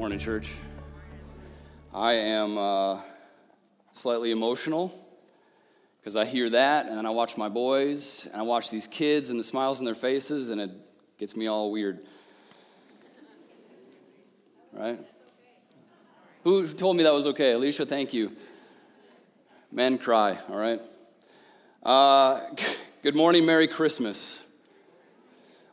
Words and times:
morning, 0.00 0.18
church. 0.18 0.54
I 1.92 2.12
am 2.14 2.56
uh, 2.56 3.00
slightly 3.92 4.30
emotional 4.30 4.90
because 5.98 6.16
I 6.16 6.24
hear 6.24 6.48
that 6.48 6.86
and 6.86 7.06
I 7.06 7.10
watch 7.10 7.36
my 7.36 7.50
boys 7.50 8.26
and 8.32 8.40
I 8.40 8.42
watch 8.44 8.70
these 8.70 8.86
kids 8.86 9.28
and 9.28 9.38
the 9.38 9.42
smiles 9.42 9.78
on 9.78 9.84
their 9.84 9.94
faces 9.94 10.48
and 10.48 10.58
it 10.58 10.70
gets 11.18 11.36
me 11.36 11.48
all 11.48 11.70
weird. 11.70 12.02
Right? 14.72 15.04
Who 16.44 16.66
told 16.68 16.96
me 16.96 17.02
that 17.02 17.12
was 17.12 17.26
okay? 17.26 17.52
Alicia, 17.52 17.84
thank 17.84 18.14
you. 18.14 18.32
Men 19.70 19.98
cry, 19.98 20.38
all 20.48 20.56
right? 20.56 20.80
Uh, 21.82 22.40
good 23.02 23.14
morning, 23.14 23.44
Merry 23.44 23.68
Christmas. 23.68 24.40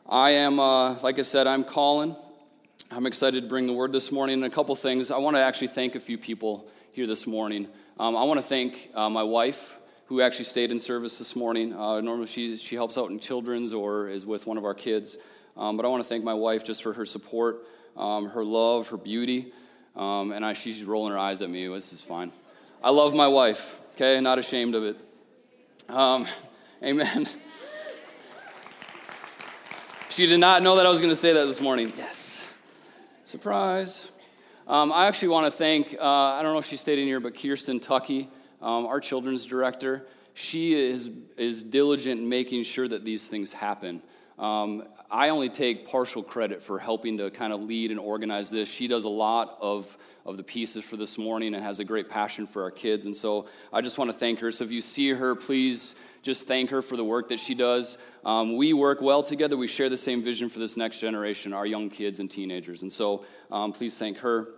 I 0.06 0.32
am, 0.32 0.60
uh, 0.60 0.98
like 1.00 1.18
I 1.18 1.22
said, 1.22 1.46
I'm 1.46 1.64
Colin. 1.64 2.14
I'm 2.90 3.04
excited 3.04 3.42
to 3.42 3.48
bring 3.48 3.66
the 3.66 3.74
word 3.74 3.92
this 3.92 4.10
morning. 4.10 4.42
And 4.42 4.44
a 4.44 4.50
couple 4.50 4.74
things. 4.74 5.10
I 5.10 5.18
want 5.18 5.36
to 5.36 5.42
actually 5.42 5.66
thank 5.66 5.94
a 5.94 6.00
few 6.00 6.16
people 6.16 6.66
here 6.92 7.06
this 7.06 7.26
morning. 7.26 7.68
Um, 8.00 8.16
I 8.16 8.24
want 8.24 8.40
to 8.40 8.46
thank 8.46 8.88
uh, 8.94 9.10
my 9.10 9.22
wife, 9.22 9.76
who 10.06 10.22
actually 10.22 10.46
stayed 10.46 10.70
in 10.70 10.78
service 10.78 11.18
this 11.18 11.36
morning. 11.36 11.74
Uh, 11.74 12.00
normally, 12.00 12.26
she, 12.26 12.56
she 12.56 12.76
helps 12.76 12.96
out 12.96 13.10
in 13.10 13.18
children's 13.18 13.74
or 13.74 14.08
is 14.08 14.24
with 14.24 14.46
one 14.46 14.56
of 14.56 14.64
our 14.64 14.72
kids. 14.72 15.18
Um, 15.54 15.76
but 15.76 15.84
I 15.84 15.90
want 15.90 16.02
to 16.02 16.08
thank 16.08 16.24
my 16.24 16.32
wife 16.32 16.64
just 16.64 16.82
for 16.82 16.94
her 16.94 17.04
support, 17.04 17.58
um, 17.94 18.26
her 18.30 18.42
love, 18.42 18.88
her 18.88 18.96
beauty. 18.96 19.52
Um, 19.94 20.32
and 20.32 20.42
I, 20.42 20.54
she's 20.54 20.82
rolling 20.82 21.12
her 21.12 21.18
eyes 21.18 21.42
at 21.42 21.50
me. 21.50 21.68
This 21.68 21.92
is 21.92 22.00
fine. 22.00 22.32
I 22.82 22.88
love 22.88 23.14
my 23.14 23.28
wife, 23.28 23.78
okay? 23.96 24.18
Not 24.18 24.38
ashamed 24.38 24.74
of 24.74 24.84
it. 24.84 24.96
Um, 25.90 26.24
amen. 26.82 27.26
she 30.08 30.26
did 30.26 30.40
not 30.40 30.62
know 30.62 30.76
that 30.76 30.86
I 30.86 30.88
was 30.88 31.02
going 31.02 31.12
to 31.12 31.20
say 31.20 31.34
that 31.34 31.44
this 31.44 31.60
morning. 31.60 31.92
Surprise. 33.28 34.08
Um, 34.66 34.90
I 34.90 35.06
actually 35.06 35.28
want 35.28 35.44
to 35.44 35.50
thank, 35.50 35.94
uh, 36.00 36.02
I 36.02 36.40
don't 36.42 36.54
know 36.54 36.60
if 36.60 36.64
she 36.64 36.76
stayed 36.76 36.98
in 36.98 37.04
here, 37.04 37.20
but 37.20 37.38
Kirsten 37.38 37.78
Tucky, 37.78 38.30
um, 38.62 38.86
our 38.86 39.00
children's 39.00 39.44
director. 39.44 40.06
She 40.32 40.72
is, 40.72 41.10
is 41.36 41.62
diligent 41.62 42.22
in 42.22 42.28
making 42.30 42.62
sure 42.62 42.88
that 42.88 43.04
these 43.04 43.28
things 43.28 43.52
happen. 43.52 44.00
Um, 44.38 44.84
I 45.10 45.28
only 45.28 45.50
take 45.50 45.86
partial 45.86 46.22
credit 46.22 46.62
for 46.62 46.78
helping 46.78 47.18
to 47.18 47.30
kind 47.30 47.52
of 47.52 47.62
lead 47.62 47.90
and 47.90 48.00
organize 48.00 48.48
this. 48.48 48.70
She 48.70 48.88
does 48.88 49.04
a 49.04 49.10
lot 49.10 49.58
of, 49.60 49.94
of 50.24 50.38
the 50.38 50.42
pieces 50.42 50.82
for 50.82 50.96
this 50.96 51.18
morning 51.18 51.54
and 51.54 51.62
has 51.62 51.80
a 51.80 51.84
great 51.84 52.08
passion 52.08 52.46
for 52.46 52.62
our 52.62 52.70
kids. 52.70 53.04
And 53.04 53.14
so 53.14 53.44
I 53.74 53.82
just 53.82 53.98
want 53.98 54.10
to 54.10 54.16
thank 54.16 54.38
her. 54.38 54.50
So 54.50 54.64
if 54.64 54.70
you 54.70 54.80
see 54.80 55.10
her, 55.10 55.34
please 55.34 55.94
just 56.28 56.46
thank 56.46 56.68
her 56.68 56.82
for 56.82 56.94
the 56.94 57.04
work 57.04 57.28
that 57.28 57.40
she 57.40 57.54
does. 57.54 57.96
Um, 58.22 58.58
we 58.58 58.74
work 58.74 59.00
well 59.00 59.22
together. 59.22 59.56
We 59.56 59.66
share 59.66 59.88
the 59.88 59.96
same 59.96 60.22
vision 60.22 60.50
for 60.50 60.58
this 60.58 60.76
next 60.76 61.00
generation, 61.00 61.54
our 61.54 61.64
young 61.64 61.88
kids 61.88 62.20
and 62.20 62.30
teenagers. 62.30 62.82
And 62.82 62.92
so 62.92 63.24
um, 63.50 63.72
please 63.72 63.96
thank 63.96 64.18
her. 64.18 64.48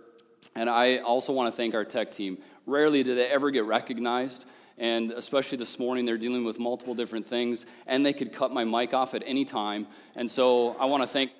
And 0.53 0.69
I 0.69 0.97
also 0.97 1.31
want 1.31 1.47
to 1.47 1.55
thank 1.55 1.73
our 1.73 1.85
tech 1.85 2.11
team. 2.11 2.39
Rarely 2.65 3.03
do 3.03 3.15
they 3.15 3.27
ever 3.27 3.51
get 3.51 3.63
recognized. 3.63 4.43
And 4.77 5.11
especially 5.11 5.59
this 5.59 5.79
morning, 5.79 6.03
they're 6.03 6.17
dealing 6.17 6.43
with 6.43 6.59
multiple 6.59 6.93
different 6.93 7.25
things, 7.25 7.65
and 7.87 8.05
they 8.05 8.11
could 8.11 8.33
cut 8.33 8.51
my 8.51 8.65
mic 8.65 8.93
off 8.93 9.13
at 9.13 9.23
any 9.25 9.45
time. 9.45 9.87
And 10.17 10.29
so 10.29 10.75
I 10.77 10.87
want 10.87 11.03
to 11.03 11.07
thank. 11.07 11.31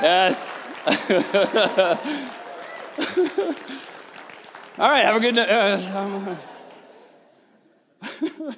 yes. 0.00 0.58
All 4.78 4.90
right, 4.90 5.04
have 5.04 5.16
a 5.16 5.20
good 5.20 5.34
night. 5.34 5.50
Uh, 5.50 6.36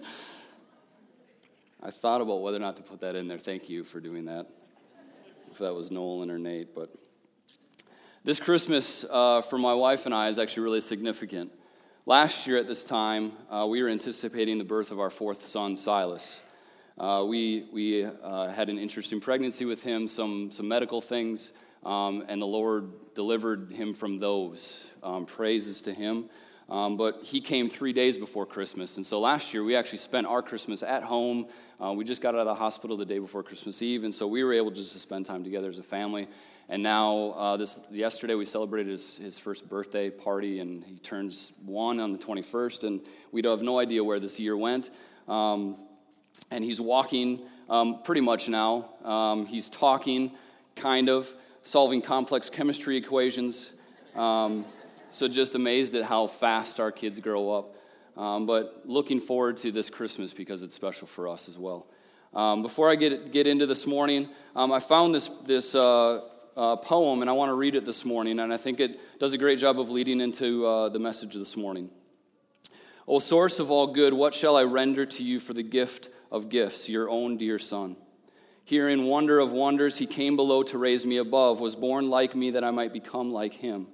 I 1.83 1.91
thought 1.91 2.23
about 2.23 2.41
whether 2.41 2.57
or 2.57 2.61
not 2.61 2.77
to 2.77 2.83
put 2.83 3.01
that 3.01 3.15
in 3.15 3.29
there. 3.29 3.39
Thank 3.39 3.69
you 3.69 3.85
for 3.85 4.01
doing 4.01 4.25
that. 4.25 4.47
If 5.51 5.59
that 5.59 5.75
was 5.75 5.91
Nolan 5.91 6.31
or 6.31 6.39
Nate, 6.39 6.75
but 6.75 6.95
this 8.25 8.41
Christmas 8.41 9.05
uh, 9.11 9.43
for 9.43 9.59
my 9.59 9.75
wife 9.75 10.07
and 10.07 10.15
I 10.15 10.29
is 10.29 10.39
actually 10.39 10.63
really 10.63 10.81
significant. 10.81 11.53
Last 12.07 12.47
year 12.47 12.57
at 12.57 12.67
this 12.67 12.85
time, 12.85 13.33
uh, 13.51 13.67
we 13.69 13.83
were 13.83 13.89
anticipating 13.91 14.57
the 14.57 14.65
birth 14.65 14.91
of 14.91 14.99
our 14.99 15.11
fourth 15.11 15.45
son, 15.45 15.77
Silas. 15.77 16.41
Uh, 16.97 17.25
we 17.27 17.67
we 17.71 18.05
uh, 18.05 18.49
had 18.49 18.71
an 18.71 18.79
interesting 18.79 19.21
pregnancy 19.21 19.67
with 19.67 19.83
him, 19.83 20.09
some, 20.09 20.51
some 20.51 20.67
medical 20.67 21.01
things, 21.01 21.53
um, 21.85 22.25
and 22.29 22.41
the 22.41 22.47
Lord 22.47 23.15
delivered 23.15 23.73
him 23.73 23.93
from 23.93 24.19
those. 24.19 24.87
Um, 25.03 25.27
praises 25.27 25.83
to 25.83 25.93
him. 25.93 26.31
Um, 26.69 26.97
but 26.97 27.21
he 27.23 27.41
came 27.41 27.69
three 27.69 27.93
days 27.93 28.17
before 28.17 28.47
Christmas. 28.47 28.97
And 28.97 29.05
so 29.05 29.21
last 29.21 29.53
year, 29.53 29.63
we 29.63 29.77
actually 29.77 29.99
spent 29.99 30.27
our 30.27 30.43
Christmas 30.43 30.83
at 30.83 31.03
home. 31.03 31.47
Uh, 31.83 31.93
we 31.93 32.05
just 32.05 32.23
got 32.23 32.35
out 32.35 32.41
of 32.41 32.47
the 32.47 32.55
hospital 32.55 32.97
the 32.97 33.05
day 33.05 33.19
before 33.19 33.43
Christmas 33.43 33.83
Eve. 33.83 34.05
And 34.05 34.15
so 34.15 34.27
we 34.27 34.43
were 34.43 34.53
able 34.53 34.71
just 34.71 34.93
to 34.93 34.99
spend 34.99 35.27
time 35.27 35.45
together 35.45 35.69
as 35.69 35.79
a 35.79 35.83
family. 35.83 36.27
And 36.71 36.83
now, 36.83 37.35
uh, 37.37 37.57
this 37.59 37.79
yesterday, 37.91 38.35
we 38.35 38.47
celebrated 38.47 38.91
his, 38.91 39.19
his 39.19 39.39
first 39.39 39.69
birthday 39.69 40.09
party, 40.09 40.61
and 40.61 40.83
he 40.83 40.97
turns 40.97 41.53
one 41.67 42.01
on 42.01 42.13
the 42.13 42.19
21st. 42.19 42.85
And 42.85 43.01
we 43.33 43.43
have 43.45 43.63
no 43.63 43.79
idea 43.79 44.03
where 44.03 44.19
this 44.19 44.39
year 44.39 44.57
went. 44.57 44.91
Um, 45.29 45.77
and 46.51 46.65
he's 46.65 46.81
walking 46.81 47.43
um, 47.69 48.03
pretty 48.03 48.23
much 48.23 48.49
now. 48.49 48.91
Um, 49.05 49.45
he's 49.45 49.69
talking, 49.69 50.33
kind 50.77 51.11
of, 51.11 51.33
solving 51.63 52.01
complex 52.01 52.49
chemistry 52.49 52.97
equations. 52.97 53.71
So 55.15 55.29
just 55.29 55.55
amazed 55.55 55.95
at 55.95 56.03
how 56.03 56.27
fast 56.27 56.81
our 56.81 56.91
kids 56.91 57.21
grow 57.21 57.53
up. 57.53 57.77
Um, 58.17 58.47
but 58.47 58.83
looking 58.85 59.21
forward 59.21 59.57
to 59.59 59.71
this 59.71 59.89
Christmas 59.89 60.33
because 60.33 60.65
it's 60.65 60.75
special 60.75 61.07
for 61.07 61.29
us 61.29 61.49
as 61.49 61.57
well. 61.57 61.87
Um, 62.35 62.63
before 62.63 62.91
I 62.91 62.97
get, 62.97 63.31
get 63.31 63.47
into 63.47 63.65
this 63.65 63.87
morning, 63.87 64.29
um, 64.57 64.73
I 64.73 64.81
found 64.81 65.15
this, 65.15 65.31
this 65.47 65.77
uh, 65.77 66.21
uh, 66.57 66.75
poem 66.79 67.21
and 67.21 67.31
I 67.31 67.33
want 67.33 67.51
to 67.51 67.55
read 67.55 67.77
it 67.77 67.85
this 67.85 68.05
morning, 68.05 68.41
and 68.41 68.53
I 68.53 68.57
think 68.57 68.81
it 68.81 68.99
does 69.21 69.31
a 69.31 69.39
great 69.39 69.61
job 69.61 69.79
of 69.79 69.89
leading 69.89 70.21
into 70.21 70.67
uh, 70.67 70.89
the 70.89 70.99
message 70.99 71.35
this 71.35 71.57
morning. 71.57 71.91
O 73.07 73.21
source 73.21 73.61
of 73.61 73.71
all 73.71 73.87
good, 73.87 74.13
what 74.13 74.35
shall 74.35 74.57
I 74.57 74.65
render 74.65 75.07
to 75.07 75.23
you 75.23 75.39
for 75.39 75.55
the 75.55 75.63
gift 75.63 76.09
of 76.33 76.49
gifts, 76.49 76.89
your 76.89 77.09
own 77.09 77.37
dear 77.37 77.61
Son? 77.61 77.97
Here 78.65 78.89
in 78.89 79.05
wonder 79.05 79.39
of 79.39 79.53
wonders, 79.53 79.97
he 79.97 80.07
came 80.07 80.35
below 80.35 80.65
to 80.65 80.77
raise 80.77 81.07
me 81.07 81.19
above, 81.19 81.61
was 81.61 81.77
born 81.77 82.11
like 82.11 82.35
me 82.35 82.51
that 82.51 82.65
I 82.65 82.73
might 82.73 82.93
become 82.93 83.31
like 83.31 83.55
him. 83.55 83.87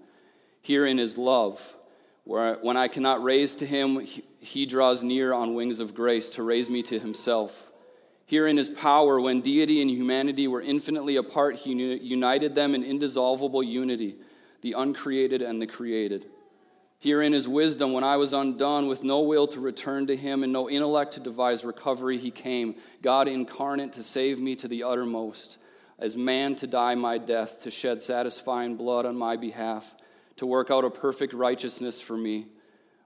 Herein 0.62 0.98
is 0.98 1.16
love, 1.16 1.76
where 2.24 2.56
when 2.56 2.76
I 2.76 2.88
cannot 2.88 3.22
raise 3.22 3.56
to 3.56 3.66
him, 3.66 4.06
he 4.40 4.66
draws 4.66 5.02
near 5.02 5.32
on 5.32 5.54
wings 5.54 5.78
of 5.78 5.94
grace 5.94 6.30
to 6.32 6.42
raise 6.42 6.68
me 6.68 6.82
to 6.82 6.98
himself. 6.98 7.70
Herein 8.26 8.58
is 8.58 8.68
power, 8.68 9.20
when 9.20 9.40
deity 9.40 9.80
and 9.80 9.90
humanity 9.90 10.46
were 10.46 10.60
infinitely 10.60 11.16
apart, 11.16 11.56
he 11.56 11.72
united 11.72 12.54
them 12.54 12.74
in 12.74 12.84
indissoluble 12.84 13.62
unity, 13.62 14.16
the 14.60 14.74
uncreated 14.74 15.42
and 15.42 15.60
the 15.60 15.66
created. 15.66 16.26
Herein 17.00 17.32
is 17.32 17.48
wisdom, 17.48 17.92
when 17.92 18.04
I 18.04 18.18
was 18.18 18.34
undone, 18.34 18.86
with 18.86 19.02
no 19.02 19.20
will 19.20 19.46
to 19.48 19.60
return 19.60 20.06
to 20.08 20.16
him 20.16 20.42
and 20.42 20.52
no 20.52 20.68
intellect 20.68 21.14
to 21.14 21.20
devise 21.20 21.64
recovery, 21.64 22.18
he 22.18 22.30
came, 22.30 22.76
God 23.00 23.26
incarnate, 23.26 23.94
to 23.94 24.02
save 24.02 24.38
me 24.38 24.54
to 24.56 24.68
the 24.68 24.82
uttermost, 24.82 25.56
as 25.98 26.16
man 26.16 26.54
to 26.56 26.66
die 26.66 26.94
my 26.94 27.16
death, 27.16 27.62
to 27.62 27.70
shed 27.70 27.98
satisfying 28.00 28.76
blood 28.76 29.06
on 29.06 29.16
my 29.16 29.36
behalf 29.36 29.94
to 30.40 30.46
work 30.46 30.70
out 30.70 30.86
a 30.86 30.90
perfect 30.90 31.34
righteousness 31.34 32.00
for 32.00 32.16
me. 32.16 32.46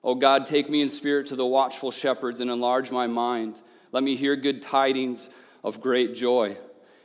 O 0.04 0.14
God, 0.14 0.46
take 0.46 0.70
me 0.70 0.82
in 0.82 0.88
spirit 0.88 1.26
to 1.26 1.34
the 1.34 1.44
watchful 1.44 1.90
shepherds 1.90 2.38
and 2.38 2.48
enlarge 2.48 2.92
my 2.92 3.08
mind. 3.08 3.60
Let 3.90 4.04
me 4.04 4.14
hear 4.14 4.36
good 4.36 4.62
tidings 4.62 5.28
of 5.64 5.80
great 5.80 6.14
joy. 6.14 6.56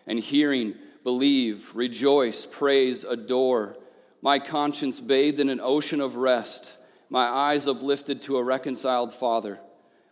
And 0.06 0.20
hearing, 0.20 0.76
believe, 1.04 1.72
rejoice, 1.74 2.46
praise, 2.46 3.04
adore. 3.04 3.76
My 4.22 4.38
conscience 4.38 5.00
bathed 5.00 5.40
in 5.40 5.50
an 5.50 5.60
ocean 5.60 6.00
of 6.00 6.16
rest, 6.16 6.78
my 7.10 7.26
eyes 7.26 7.68
uplifted 7.68 8.22
to 8.24 8.38
a 8.38 8.44
reconciled 8.44 9.12
Father. 9.12 9.60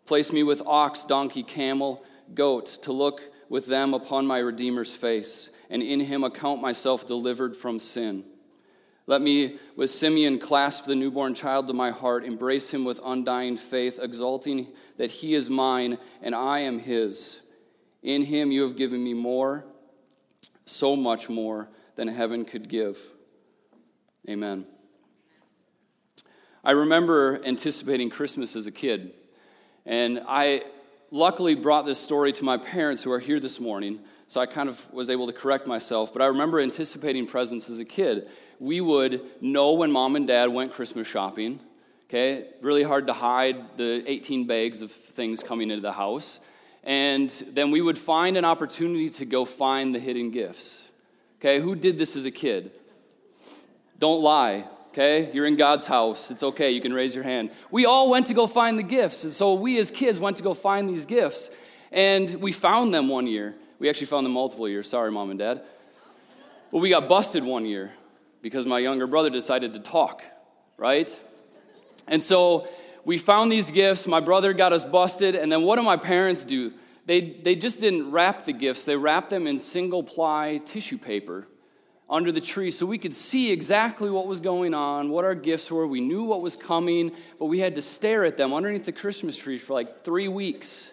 Place 0.07 0.31
me 0.31 0.41
with 0.41 0.63
ox, 0.65 1.05
donkey, 1.05 1.43
camel, 1.43 2.03
goat, 2.33 2.81
to 2.81 2.91
look 2.91 3.21
with 3.49 3.67
them 3.67 3.93
upon 3.93 4.25
my 4.25 4.39
Redeemer's 4.39 4.95
face, 4.95 5.51
and 5.69 5.83
in 5.83 5.99
him 5.99 6.23
account 6.23 6.59
myself 6.59 7.05
delivered 7.05 7.55
from 7.55 7.77
sin. 7.77 8.23
Let 9.07 9.21
me, 9.21 9.57
with 9.77 9.89
Simeon, 9.89 10.37
clasp 10.37 10.85
the 10.85 10.95
newborn 10.95 11.33
child 11.33 11.67
to 11.67 11.73
my 11.73 11.91
heart, 11.91 12.25
embrace 12.25 12.69
him 12.69 12.83
with 12.83 12.99
undying 13.03 13.55
faith, 13.55 13.99
exulting 14.01 14.67
that 14.97 15.09
he 15.09 15.33
is 15.33 15.49
mine 15.49 15.97
and 16.21 16.35
I 16.35 16.59
am 16.59 16.77
his. 16.77 17.39
In 18.03 18.23
him 18.23 18.51
you 18.51 18.63
have 18.63 18.75
given 18.75 19.01
me 19.01 19.13
more, 19.13 19.65
so 20.65 20.97
much 20.97 21.29
more 21.29 21.69
than 21.95 22.09
heaven 22.09 22.43
could 22.43 22.67
give. 22.67 22.99
Amen. 24.29 24.65
I 26.61 26.71
remember 26.71 27.39
anticipating 27.45 28.09
Christmas 28.09 28.57
as 28.57 28.67
a 28.67 28.71
kid, 28.71 29.13
and 29.85 30.21
I 30.27 30.63
luckily 31.11 31.55
brought 31.55 31.85
this 31.85 31.97
story 31.97 32.33
to 32.33 32.43
my 32.43 32.57
parents 32.57 33.01
who 33.01 33.11
are 33.13 33.19
here 33.19 33.39
this 33.39 33.61
morning, 33.61 34.01
so 34.27 34.41
I 34.41 34.47
kind 34.47 34.67
of 34.67 34.85
was 34.91 35.09
able 35.09 35.27
to 35.27 35.33
correct 35.33 35.65
myself. 35.65 36.11
But 36.11 36.21
I 36.21 36.25
remember 36.25 36.59
anticipating 36.59 37.25
presents 37.25 37.69
as 37.69 37.79
a 37.79 37.85
kid 37.85 38.29
we 38.59 38.81
would 38.81 39.21
know 39.41 39.73
when 39.73 39.91
mom 39.91 40.15
and 40.15 40.27
dad 40.27 40.49
went 40.49 40.73
Christmas 40.73 41.07
shopping. 41.07 41.59
Okay, 42.05 42.45
really 42.61 42.83
hard 42.83 43.07
to 43.07 43.13
hide 43.13 43.77
the 43.77 44.03
18 44.09 44.47
bags 44.47 44.81
of 44.81 44.91
things 44.91 45.43
coming 45.43 45.69
into 45.69 45.81
the 45.81 45.91
house. 45.91 46.39
And 46.83 47.29
then 47.51 47.69
we 47.69 47.81
would 47.81 47.97
find 47.97 48.37
an 48.37 48.45
opportunity 48.45 49.09
to 49.09 49.25
go 49.25 49.43
find 49.43 49.93
the 49.93 49.99
hidden 49.99 50.31
gifts. 50.31 50.81
Okay, 51.39 51.59
who 51.59 51.75
did 51.75 51.97
this 51.97 52.15
as 52.15 52.23
a 52.23 52.31
kid? 52.31 52.71
Don't 53.99 54.21
lie. 54.21 54.65
Okay, 54.89 55.29
you're 55.33 55.45
in 55.45 55.57
God's 55.57 55.85
house. 55.85 56.31
It's 56.31 56.43
okay. 56.43 56.71
You 56.71 56.81
can 56.81 56.93
raise 56.93 57.13
your 57.13 57.25
hand. 57.25 57.51
We 57.69 57.85
all 57.85 58.09
went 58.09 58.27
to 58.27 58.33
go 58.33 58.47
find 58.47 58.79
the 58.79 58.83
gifts. 58.83 59.25
And 59.25 59.33
so 59.33 59.53
we 59.55 59.77
as 59.77 59.91
kids 59.91 60.19
went 60.19 60.37
to 60.37 60.43
go 60.43 60.53
find 60.53 60.87
these 60.87 61.05
gifts. 61.05 61.49
And 61.91 62.35
we 62.35 62.51
found 62.51 62.93
them 62.93 63.09
one 63.09 63.27
year. 63.27 63.53
We 63.79 63.89
actually 63.89 64.07
found 64.07 64.25
them 64.25 64.33
multiple 64.33 64.67
years. 64.67 64.89
Sorry, 64.89 65.11
mom 65.11 65.29
and 65.29 65.37
dad. 65.37 65.61
But 66.71 66.79
we 66.79 66.89
got 66.89 67.07
busted 67.07 67.43
one 67.43 67.65
year 67.65 67.91
because 68.47 68.65
my 68.65 68.79
younger 68.79 69.07
brother 69.07 69.29
decided 69.29 69.73
to 69.73 69.79
talk, 69.79 70.23
right? 70.77 71.09
And 72.07 72.23
so 72.23 72.67
we 73.03 73.17
found 73.17 73.51
these 73.51 73.69
gifts. 73.71 74.07
My 74.07 74.21
brother 74.21 74.53
got 74.53 74.71
us 74.71 74.85
busted. 74.85 75.35
And 75.35 75.51
then 75.51 75.63
what 75.63 75.75
do 75.75 75.83
my 75.83 75.97
parents 75.97 76.45
do? 76.45 76.73
They, 77.05 77.21
they 77.21 77.55
just 77.55 77.79
didn't 77.79 78.11
wrap 78.11 78.45
the 78.45 78.53
gifts, 78.53 78.85
they 78.85 78.97
wrapped 78.97 79.29
them 79.29 79.47
in 79.47 79.57
single 79.57 80.03
ply 80.03 80.59
tissue 80.63 80.97
paper 80.97 81.47
under 82.09 82.31
the 82.31 82.41
tree 82.41 82.71
so 82.71 82.85
we 82.85 82.97
could 82.97 83.13
see 83.13 83.51
exactly 83.51 84.09
what 84.09 84.27
was 84.27 84.39
going 84.39 84.73
on, 84.73 85.09
what 85.09 85.25
our 85.25 85.35
gifts 85.35 85.69
were. 85.69 85.85
We 85.85 86.01
knew 86.01 86.23
what 86.23 86.41
was 86.41 86.55
coming, 86.55 87.11
but 87.37 87.45
we 87.45 87.59
had 87.59 87.75
to 87.75 87.81
stare 87.81 88.25
at 88.25 88.37
them 88.37 88.53
underneath 88.53 88.85
the 88.85 88.93
Christmas 88.93 89.35
tree 89.35 89.57
for 89.57 89.73
like 89.73 90.03
three 90.03 90.27
weeks. 90.29 90.91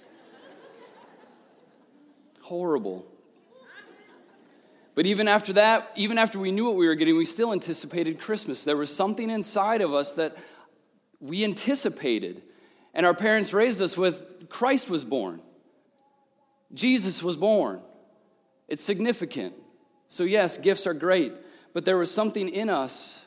Horrible. 2.42 3.06
But 4.94 5.06
even 5.06 5.26
after 5.26 5.52
that, 5.54 5.90
even 5.96 6.18
after 6.18 6.38
we 6.38 6.52
knew 6.52 6.66
what 6.66 6.76
we 6.76 6.86
were 6.86 6.94
getting, 6.94 7.16
we 7.16 7.24
still 7.24 7.52
anticipated 7.52 8.20
Christmas. 8.20 8.62
There 8.62 8.76
was 8.76 8.94
something 8.94 9.28
inside 9.28 9.80
of 9.80 9.92
us 9.92 10.12
that 10.14 10.36
we 11.20 11.44
anticipated. 11.44 12.42
And 12.92 13.04
our 13.04 13.14
parents 13.14 13.52
raised 13.52 13.80
us 13.80 13.96
with 13.96 14.48
Christ 14.48 14.88
was 14.88 15.04
born, 15.04 15.40
Jesus 16.72 17.22
was 17.22 17.36
born. 17.36 17.80
It's 18.66 18.82
significant. 18.82 19.52
So, 20.08 20.24
yes, 20.24 20.56
gifts 20.56 20.86
are 20.86 20.94
great, 20.94 21.34
but 21.74 21.84
there 21.84 21.98
was 21.98 22.10
something 22.10 22.48
in 22.48 22.70
us. 22.70 23.24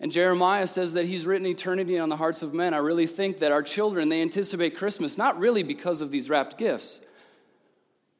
And 0.00 0.10
Jeremiah 0.10 0.66
says 0.66 0.94
that 0.94 1.06
he's 1.06 1.26
written 1.26 1.46
eternity 1.46 1.98
on 1.98 2.08
the 2.08 2.16
hearts 2.16 2.42
of 2.42 2.54
men. 2.54 2.74
I 2.74 2.78
really 2.78 3.06
think 3.06 3.38
that 3.38 3.52
our 3.52 3.62
children, 3.62 4.08
they 4.08 4.22
anticipate 4.22 4.76
Christmas 4.76 5.18
not 5.18 5.38
really 5.38 5.62
because 5.62 6.00
of 6.00 6.10
these 6.10 6.28
wrapped 6.28 6.58
gifts. 6.58 7.00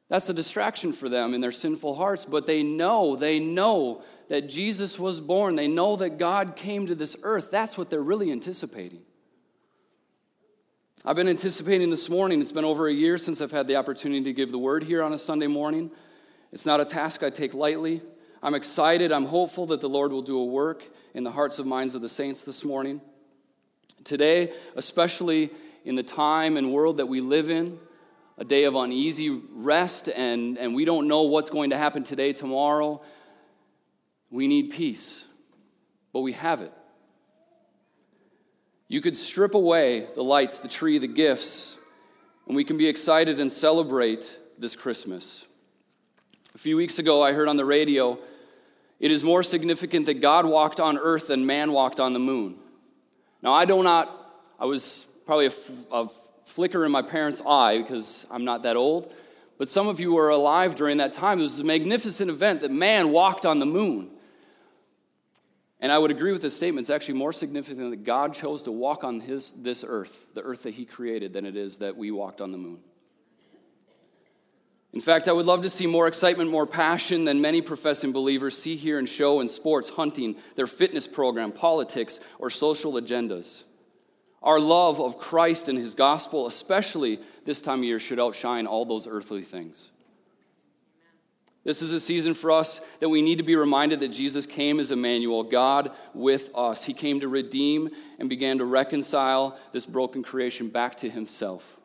That's 0.09 0.27
a 0.27 0.33
distraction 0.33 0.91
for 0.91 1.07
them 1.07 1.35
in 1.35 1.41
their 1.41 1.51
sinful 1.51 1.95
hearts, 1.95 2.25
but 2.25 2.47
they 2.47 2.63
know, 2.63 3.15
they 3.15 3.39
know 3.39 4.01
that 4.27 4.49
Jesus 4.49 4.97
was 4.97 5.21
born. 5.21 5.55
They 5.55 5.67
know 5.67 5.95
that 5.97 6.17
God 6.17 6.55
came 6.55 6.87
to 6.87 6.95
this 6.95 7.15
earth. 7.21 7.51
That's 7.51 7.77
what 7.77 7.91
they're 7.91 8.01
really 8.01 8.31
anticipating. 8.31 9.01
I've 11.05 11.15
been 11.15 11.29
anticipating 11.29 11.91
this 11.91 12.09
morning. 12.09 12.41
It's 12.41 12.51
been 12.51 12.65
over 12.65 12.87
a 12.87 12.93
year 12.93 13.17
since 13.17 13.39
I've 13.39 13.51
had 13.51 13.67
the 13.67 13.75
opportunity 13.75 14.23
to 14.23 14.33
give 14.33 14.51
the 14.51 14.57
word 14.57 14.83
here 14.83 15.03
on 15.03 15.13
a 15.13 15.17
Sunday 15.17 15.47
morning. 15.47 15.91
It's 16.51 16.65
not 16.65 16.79
a 16.79 16.85
task 16.85 17.21
I 17.23 17.29
take 17.29 17.53
lightly. 17.53 18.01
I'm 18.41 18.55
excited. 18.55 19.11
I'm 19.11 19.25
hopeful 19.25 19.67
that 19.67 19.79
the 19.79 19.89
Lord 19.89 20.11
will 20.11 20.23
do 20.23 20.39
a 20.39 20.45
work 20.45 20.83
in 21.13 21.23
the 21.23 21.31
hearts 21.31 21.59
and 21.59 21.69
minds 21.69 21.93
of 21.93 22.01
the 22.01 22.09
saints 22.09 22.43
this 22.43 22.65
morning. 22.65 22.99
Today, 24.03 24.53
especially 24.75 25.51
in 25.85 25.95
the 25.95 26.03
time 26.03 26.57
and 26.57 26.73
world 26.73 26.97
that 26.97 27.05
we 27.05 27.21
live 27.21 27.49
in, 27.49 27.79
a 28.39 28.45
day 28.45 28.63
of 28.63 28.73
uneasy 28.75 29.29
rest, 29.51 30.07
and, 30.07 30.57
and 30.57 30.73
we 30.73 30.85
don't 30.85 31.09
know 31.09 31.23
what's 31.23 31.49
going 31.49 31.71
to 31.71 31.77
happen 31.77 32.03
today, 32.03 32.31
tomorrow. 32.31 33.01
We 34.31 34.47
need 34.47 34.71
peace, 34.71 35.25
but 36.13 36.21
we 36.21 36.31
have 36.31 36.61
it. 36.61 36.71
You 38.87 39.01
could 39.01 39.17
strip 39.17 39.55
away 39.55 40.07
the 40.15 40.23
lights, 40.23 40.61
the 40.61 40.69
tree, 40.69 40.97
the 40.99 41.07
gifts, 41.07 41.77
and 42.47 42.55
we 42.55 42.63
can 42.63 42.77
be 42.77 42.87
excited 42.87 43.41
and 43.41 43.51
celebrate 43.51 44.37
this 44.57 44.73
Christmas. 44.73 45.45
A 46.55 46.57
few 46.57 46.77
weeks 46.77 46.97
ago, 46.97 47.21
I 47.21 47.33
heard 47.33 47.49
on 47.49 47.57
the 47.57 47.65
radio 47.65 48.17
it 49.01 49.11
is 49.11 49.21
more 49.21 49.43
significant 49.43 50.05
that 50.05 50.21
God 50.21 50.45
walked 50.45 50.79
on 50.79 50.97
earth 50.97 51.27
than 51.27 51.45
man 51.45 51.73
walked 51.73 51.99
on 51.99 52.13
the 52.13 52.19
moon. 52.19 52.55
Now, 53.41 53.51
I 53.51 53.65
do 53.65 53.83
not, 53.83 54.09
I 54.57 54.65
was 54.65 55.05
probably 55.25 55.47
a, 55.47 55.51
a 55.91 56.09
flicker 56.49 56.85
in 56.85 56.91
my 56.91 57.01
parents' 57.01 57.41
eye 57.47 57.77
because 57.77 58.25
I'm 58.29 58.43
not 58.43 58.63
that 58.63 58.75
old. 58.75 59.13
But 59.57 59.67
some 59.67 59.87
of 59.87 59.99
you 59.99 60.13
were 60.13 60.29
alive 60.29 60.75
during 60.75 60.97
that 60.97 61.13
time. 61.13 61.39
It 61.39 61.43
was 61.43 61.59
a 61.59 61.63
magnificent 61.63 62.29
event 62.29 62.61
that 62.61 62.71
man 62.71 63.11
walked 63.11 63.45
on 63.45 63.59
the 63.59 63.65
moon. 63.65 64.09
And 65.81 65.91
I 65.91 65.97
would 65.97 66.11
agree 66.11 66.31
with 66.31 66.41
this 66.41 66.55
statement. 66.55 66.85
It's 66.85 66.89
actually 66.89 67.15
more 67.15 67.31
significant 67.31 67.89
that 67.89 68.03
God 68.03 68.33
chose 68.33 68.63
to 68.63 68.71
walk 68.71 69.03
on 69.03 69.19
his, 69.19 69.51
this 69.51 69.85
earth, 69.87 70.17
the 70.33 70.41
earth 70.41 70.63
that 70.63 70.73
he 70.73 70.85
created, 70.85 71.33
than 71.33 71.45
it 71.45 71.55
is 71.55 71.77
that 71.77 71.95
we 71.95 72.11
walked 72.11 72.41
on 72.41 72.51
the 72.51 72.57
moon. 72.57 72.79
In 74.91 74.99
fact, 74.99 75.27
I 75.27 75.33
would 75.33 75.45
love 75.45 75.61
to 75.61 75.69
see 75.69 75.85
more 75.85 76.07
excitement, 76.07 76.49
more 76.49 76.65
passion 76.65 77.23
than 77.23 77.41
many 77.41 77.61
professing 77.61 78.11
believers 78.11 78.57
see 78.57 78.75
here 78.75 78.97
in 78.97 79.05
show 79.05 79.39
and 79.39 79.49
sports, 79.49 79.87
hunting, 79.87 80.35
their 80.55 80.67
fitness 80.67 81.07
program, 81.07 81.51
politics, 81.51 82.19
or 82.39 82.49
social 82.49 82.93
agendas. 82.93 83.63
Our 84.41 84.59
love 84.59 84.99
of 85.01 85.17
Christ 85.17 85.67
and 85.67 85.77
his 85.77 85.95
gospel, 85.95 86.47
especially 86.47 87.19
this 87.43 87.61
time 87.61 87.79
of 87.79 87.85
year, 87.85 87.99
should 87.99 88.19
outshine 88.19 88.67
all 88.67 88.85
those 88.85 89.07
earthly 89.07 89.41
things. 89.41 89.89
This 91.65 91.81
is 91.81 91.91
a 91.91 91.99
season 91.99 92.33
for 92.33 92.51
us 92.51 92.79
that 92.99 93.09
we 93.09 93.21
need 93.21 93.39
to 93.39 93.43
be 93.43 93.57
reminded 93.57 93.99
that 93.99 94.09
Jesus 94.09 94.45
came 94.45 94.79
as 94.79 94.91
Emmanuel, 94.91 95.43
God 95.43 95.91
with 96.13 96.51
us. 96.55 96.85
He 96.85 96.93
came 96.93 97.19
to 97.19 97.27
redeem 97.27 97.89
and 98.17 98.29
began 98.29 98.59
to 98.59 98.65
reconcile 98.65 99.57
this 99.73 99.85
broken 99.85 100.23
creation 100.23 100.69
back 100.69 100.95
to 100.97 101.09
himself. 101.09 101.75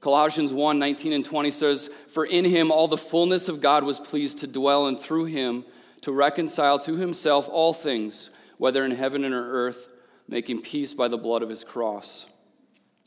Colossians 0.00 0.52
1 0.52 0.78
19 0.78 1.12
and 1.12 1.24
20 1.24 1.50
says, 1.50 1.90
For 2.08 2.24
in 2.24 2.44
him 2.44 2.70
all 2.70 2.88
the 2.88 2.96
fullness 2.96 3.48
of 3.48 3.60
God 3.60 3.82
was 3.82 3.98
pleased 3.98 4.38
to 4.38 4.46
dwell, 4.46 4.86
and 4.86 4.98
through 4.98 5.26
him 5.26 5.64
to 6.02 6.12
reconcile 6.12 6.78
to 6.80 6.96
himself 6.96 7.48
all 7.48 7.72
things, 7.72 8.30
whether 8.58 8.84
in 8.84 8.92
heaven 8.92 9.24
or 9.24 9.50
earth 9.50 9.91
making 10.28 10.62
peace 10.62 10.94
by 10.94 11.08
the 11.08 11.18
blood 11.18 11.42
of 11.42 11.48
his 11.48 11.64
cross. 11.64 12.26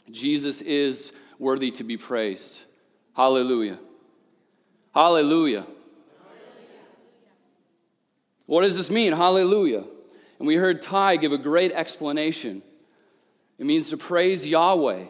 Jesus 0.09 0.61
is 0.61 1.11
worthy 1.39 1.71
to 1.71 1.83
be 1.83 1.97
praised. 1.97 2.59
Hallelujah. 3.15 3.79
Hallelujah. 4.93 5.65
What 8.45 8.61
does 8.61 8.75
this 8.75 8.89
mean? 8.89 9.13
Hallelujah. 9.13 9.83
And 10.37 10.47
we 10.47 10.55
heard 10.55 10.81
Ty 10.81 11.17
give 11.17 11.31
a 11.31 11.37
great 11.37 11.71
explanation. 11.71 12.61
It 13.57 13.65
means 13.65 13.89
to 13.89 13.97
praise 13.97 14.45
Yahweh 14.45 15.05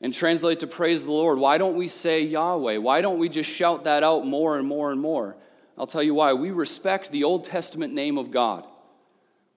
and 0.00 0.14
translate 0.14 0.60
to 0.60 0.66
praise 0.66 1.04
the 1.04 1.12
Lord. 1.12 1.38
Why 1.38 1.58
don't 1.58 1.76
we 1.76 1.86
say 1.86 2.22
Yahweh? 2.22 2.78
Why 2.78 3.00
don't 3.00 3.18
we 3.18 3.28
just 3.28 3.50
shout 3.50 3.84
that 3.84 4.02
out 4.02 4.26
more 4.26 4.56
and 4.56 4.66
more 4.66 4.92
and 4.92 5.00
more? 5.00 5.36
I'll 5.76 5.86
tell 5.86 6.02
you 6.02 6.14
why. 6.14 6.32
We 6.32 6.50
respect 6.50 7.10
the 7.10 7.24
Old 7.24 7.44
Testament 7.44 7.92
name 7.92 8.18
of 8.18 8.30
God. 8.30 8.66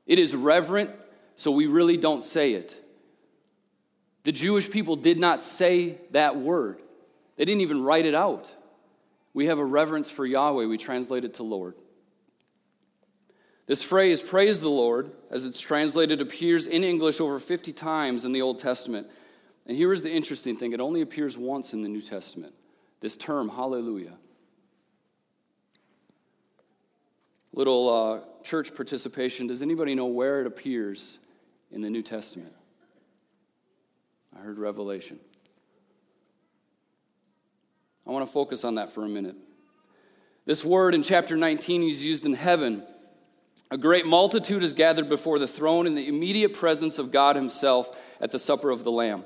It 0.05 0.19
is 0.19 0.35
reverent, 0.35 0.91
so 1.35 1.51
we 1.51 1.67
really 1.67 1.97
don't 1.97 2.23
say 2.23 2.53
it. 2.53 2.79
The 4.23 4.31
Jewish 4.31 4.69
people 4.69 4.95
did 4.95 5.19
not 5.19 5.41
say 5.41 5.97
that 6.11 6.37
word, 6.37 6.81
they 7.37 7.45
didn't 7.45 7.61
even 7.61 7.83
write 7.83 8.05
it 8.05 8.15
out. 8.15 8.53
We 9.35 9.47
have 9.47 9.57
a 9.57 9.65
reverence 9.65 10.11
for 10.11 10.25
Yahweh, 10.25 10.65
we 10.65 10.77
translate 10.77 11.25
it 11.25 11.35
to 11.35 11.43
Lord. 11.43 11.75
This 13.65 13.81
phrase, 13.81 14.19
praise 14.19 14.59
the 14.59 14.69
Lord, 14.69 15.11
as 15.31 15.45
it's 15.45 15.59
translated, 15.59 16.19
appears 16.19 16.67
in 16.67 16.83
English 16.83 17.21
over 17.21 17.39
50 17.39 17.71
times 17.71 18.25
in 18.25 18.33
the 18.33 18.41
Old 18.41 18.59
Testament. 18.59 19.07
And 19.65 19.77
here 19.77 19.93
is 19.93 20.03
the 20.03 20.11
interesting 20.11 20.57
thing 20.57 20.73
it 20.73 20.81
only 20.81 21.01
appears 21.01 21.37
once 21.37 21.73
in 21.73 21.81
the 21.81 21.87
New 21.87 22.01
Testament. 22.01 22.53
This 22.99 23.15
term, 23.15 23.47
hallelujah. 23.47 24.17
Little 27.53 27.89
uh, 27.89 28.19
church 28.43 28.75
participation. 28.75 29.47
Does 29.47 29.61
anybody 29.61 29.95
know 29.95 30.05
where 30.05 30.41
it 30.41 30.47
appears 30.47 31.19
in 31.71 31.81
the 31.81 31.89
New 31.89 32.01
Testament? 32.01 32.53
I 34.35 34.41
heard 34.41 34.57
Revelation. 34.57 35.19
I 38.05 38.11
want 38.11 38.25
to 38.25 38.31
focus 38.31 38.63
on 38.63 38.75
that 38.75 38.91
for 38.91 39.05
a 39.05 39.09
minute. 39.09 39.35
This 40.45 40.63
word 40.65 40.93
in 40.93 41.03
chapter 41.03 41.37
19 41.37 41.83
is 41.83 42.03
used 42.03 42.25
in 42.25 42.33
heaven. 42.33 42.83
A 43.71 43.77
great 43.77 44.05
multitude 44.05 44.61
is 44.61 44.73
gathered 44.73 45.07
before 45.07 45.39
the 45.39 45.47
throne 45.47 45.87
in 45.87 45.95
the 45.95 46.07
immediate 46.07 46.53
presence 46.53 46.99
of 46.99 47.11
God 47.11 47.35
Himself 47.35 47.91
at 48.19 48.31
the 48.31 48.39
supper 48.39 48.69
of 48.69 48.83
the 48.83 48.91
Lamb. 48.91 49.23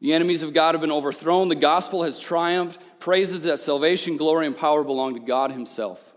The 0.00 0.12
enemies 0.12 0.42
of 0.42 0.52
God 0.52 0.74
have 0.74 0.82
been 0.82 0.92
overthrown. 0.92 1.48
The 1.48 1.54
gospel 1.54 2.02
has 2.02 2.18
triumphed. 2.18 2.80
Praises 2.98 3.44
that 3.44 3.58
salvation, 3.58 4.16
glory, 4.16 4.46
and 4.46 4.56
power 4.56 4.84
belong 4.84 5.14
to 5.14 5.20
God 5.20 5.52
Himself. 5.52 6.12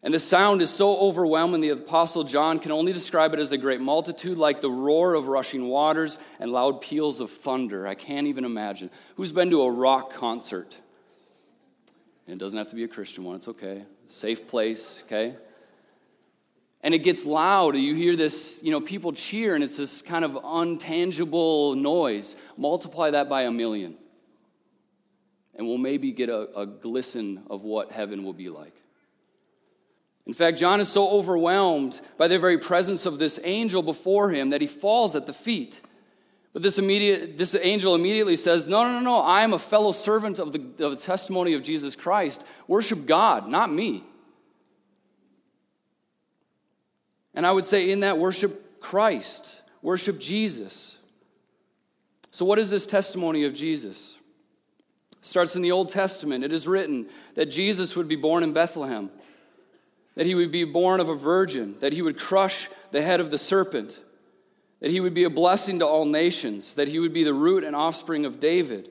And 0.00 0.14
the 0.14 0.20
sound 0.20 0.62
is 0.62 0.70
so 0.70 0.96
overwhelming, 0.96 1.60
the 1.60 1.70
Apostle 1.70 2.22
John 2.22 2.60
can 2.60 2.70
only 2.70 2.92
describe 2.92 3.34
it 3.34 3.40
as 3.40 3.50
a 3.50 3.58
great 3.58 3.80
multitude, 3.80 4.38
like 4.38 4.60
the 4.60 4.70
roar 4.70 5.14
of 5.14 5.26
rushing 5.26 5.66
waters 5.66 6.18
and 6.38 6.52
loud 6.52 6.80
peals 6.80 7.18
of 7.18 7.32
thunder. 7.32 7.86
I 7.86 7.96
can't 7.96 8.28
even 8.28 8.44
imagine. 8.44 8.90
Who's 9.16 9.32
been 9.32 9.50
to 9.50 9.62
a 9.62 9.70
rock 9.72 10.12
concert? 10.12 10.76
And 12.26 12.34
it 12.34 12.38
doesn't 12.38 12.56
have 12.56 12.68
to 12.68 12.76
be 12.76 12.84
a 12.84 12.88
Christian 12.88 13.24
one, 13.24 13.36
it's 13.36 13.48
okay. 13.48 13.82
Safe 14.06 14.46
place, 14.46 15.02
okay? 15.06 15.34
And 16.80 16.94
it 16.94 17.00
gets 17.00 17.26
loud. 17.26 17.74
You 17.74 17.96
hear 17.96 18.14
this, 18.14 18.60
you 18.62 18.70
know, 18.70 18.80
people 18.80 19.12
cheer, 19.12 19.56
and 19.56 19.64
it's 19.64 19.76
this 19.76 20.00
kind 20.00 20.24
of 20.24 20.34
untangible 20.34 21.76
noise. 21.76 22.36
Multiply 22.56 23.10
that 23.10 23.28
by 23.28 23.42
a 23.42 23.50
million. 23.50 23.96
and 25.58 25.66
we'll 25.66 25.76
maybe 25.76 26.12
get 26.12 26.28
a, 26.28 26.48
a 26.56 26.66
glisten 26.66 27.42
of 27.50 27.64
what 27.64 27.90
heaven 27.90 28.22
will 28.22 28.32
be 28.32 28.48
like. 28.48 28.74
In 30.28 30.34
fact, 30.34 30.58
John 30.58 30.78
is 30.78 30.88
so 30.88 31.08
overwhelmed 31.08 32.02
by 32.18 32.28
the 32.28 32.38
very 32.38 32.58
presence 32.58 33.06
of 33.06 33.18
this 33.18 33.40
angel 33.44 33.82
before 33.82 34.30
him 34.30 34.50
that 34.50 34.60
he 34.60 34.66
falls 34.66 35.16
at 35.16 35.26
the 35.26 35.32
feet. 35.32 35.80
But 36.52 36.62
this, 36.62 36.78
immediate, 36.78 37.38
this 37.38 37.54
angel 37.54 37.94
immediately 37.94 38.36
says, 38.36 38.68
No, 38.68 38.84
no, 38.84 38.92
no, 38.92 39.00
no, 39.00 39.18
I 39.20 39.40
am 39.40 39.54
a 39.54 39.58
fellow 39.58 39.90
servant 39.90 40.38
of 40.38 40.52
the, 40.52 40.84
of 40.84 40.90
the 40.92 41.02
testimony 41.02 41.54
of 41.54 41.62
Jesus 41.62 41.96
Christ. 41.96 42.44
Worship 42.66 43.06
God, 43.06 43.48
not 43.48 43.72
me. 43.72 44.04
And 47.32 47.46
I 47.46 47.52
would 47.52 47.64
say, 47.64 47.90
in 47.90 48.00
that, 48.00 48.18
worship 48.18 48.80
Christ, 48.80 49.62
worship 49.80 50.20
Jesus. 50.20 50.96
So, 52.32 52.44
what 52.44 52.58
is 52.58 52.68
this 52.68 52.86
testimony 52.86 53.44
of 53.44 53.54
Jesus? 53.54 54.14
It 55.20 55.26
starts 55.26 55.56
in 55.56 55.62
the 55.62 55.72
Old 55.72 55.88
Testament. 55.88 56.44
It 56.44 56.52
is 56.52 56.68
written 56.68 57.08
that 57.34 57.46
Jesus 57.46 57.96
would 57.96 58.08
be 58.08 58.16
born 58.16 58.42
in 58.42 58.52
Bethlehem 58.52 59.10
that 60.18 60.26
he 60.26 60.34
would 60.34 60.50
be 60.50 60.64
born 60.64 60.98
of 60.98 61.08
a 61.08 61.14
virgin, 61.14 61.76
that 61.78 61.92
he 61.92 62.02
would 62.02 62.18
crush 62.18 62.68
the 62.90 63.00
head 63.00 63.20
of 63.20 63.30
the 63.30 63.38
serpent, 63.38 64.00
that 64.80 64.90
he 64.90 64.98
would 64.98 65.14
be 65.14 65.22
a 65.22 65.30
blessing 65.30 65.78
to 65.78 65.86
all 65.86 66.04
nations, 66.04 66.74
that 66.74 66.88
he 66.88 66.98
would 66.98 67.12
be 67.12 67.22
the 67.22 67.32
root 67.32 67.62
and 67.62 67.76
offspring 67.76 68.26
of 68.26 68.40
David 68.40 68.90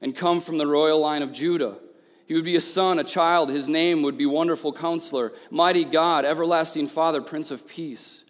and 0.00 0.14
come 0.14 0.38
from 0.38 0.56
the 0.56 0.68
royal 0.68 1.00
line 1.00 1.22
of 1.22 1.32
Judah. 1.32 1.78
He 2.26 2.34
would 2.34 2.44
be 2.44 2.54
a 2.54 2.60
son, 2.60 3.00
a 3.00 3.04
child. 3.04 3.50
His 3.50 3.66
name 3.66 4.02
would 4.02 4.16
be 4.16 4.24
Wonderful 4.24 4.72
Counselor, 4.72 5.32
Mighty 5.50 5.84
God, 5.84 6.24
Everlasting 6.24 6.86
Father, 6.86 7.20
Prince 7.20 7.50
of 7.50 7.66
Peace. 7.66 8.22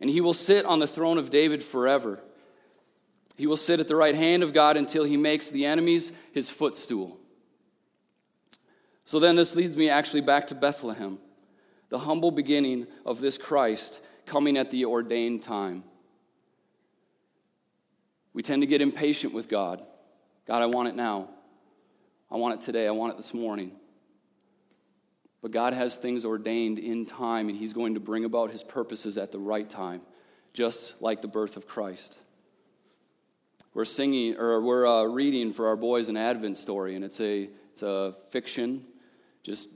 And 0.00 0.08
he 0.08 0.22
will 0.22 0.32
sit 0.32 0.64
on 0.64 0.78
the 0.78 0.86
throne 0.86 1.18
of 1.18 1.28
David 1.28 1.62
forever. 1.62 2.18
He 3.36 3.46
will 3.46 3.58
sit 3.58 3.78
at 3.78 3.88
the 3.88 3.96
right 3.96 4.14
hand 4.14 4.42
of 4.42 4.54
God 4.54 4.78
until 4.78 5.04
he 5.04 5.18
makes 5.18 5.50
the 5.50 5.66
enemies 5.66 6.12
his 6.32 6.48
footstool. 6.48 7.18
So 9.04 9.18
then 9.18 9.36
this 9.36 9.54
leads 9.54 9.76
me 9.76 9.90
actually 9.90 10.22
back 10.22 10.46
to 10.46 10.54
Bethlehem 10.54 11.18
the 11.94 11.98
humble 12.00 12.32
beginning 12.32 12.88
of 13.06 13.20
this 13.20 13.38
Christ 13.38 14.00
coming 14.26 14.56
at 14.56 14.68
the 14.72 14.84
ordained 14.84 15.42
time. 15.42 15.84
We 18.32 18.42
tend 18.42 18.62
to 18.62 18.66
get 18.66 18.82
impatient 18.82 19.32
with 19.32 19.48
God. 19.48 19.80
God, 20.44 20.60
I 20.60 20.66
want 20.66 20.88
it 20.88 20.96
now. 20.96 21.30
I 22.32 22.36
want 22.36 22.60
it 22.60 22.64
today. 22.64 22.88
I 22.88 22.90
want 22.90 23.12
it 23.12 23.16
this 23.16 23.32
morning. 23.32 23.76
But 25.40 25.52
God 25.52 25.72
has 25.72 25.96
things 25.96 26.24
ordained 26.24 26.80
in 26.80 27.06
time, 27.06 27.48
and 27.48 27.56
He's 27.56 27.72
going 27.72 27.94
to 27.94 28.00
bring 28.00 28.24
about 28.24 28.50
His 28.50 28.64
purposes 28.64 29.16
at 29.16 29.30
the 29.30 29.38
right 29.38 29.70
time, 29.70 30.00
just 30.52 31.00
like 31.00 31.22
the 31.22 31.28
birth 31.28 31.56
of 31.56 31.68
Christ. 31.68 32.18
We're 33.72 33.84
singing, 33.84 34.36
or 34.36 34.60
we're 34.60 34.84
uh, 34.84 35.04
reading 35.04 35.52
for 35.52 35.68
our 35.68 35.76
boys 35.76 36.08
an 36.08 36.16
Advent 36.16 36.56
story, 36.56 36.96
and 36.96 37.04
it's 37.04 37.20
a, 37.20 37.48
it's 37.70 37.82
a 37.82 38.12
fiction, 38.32 38.82
just 39.44 39.68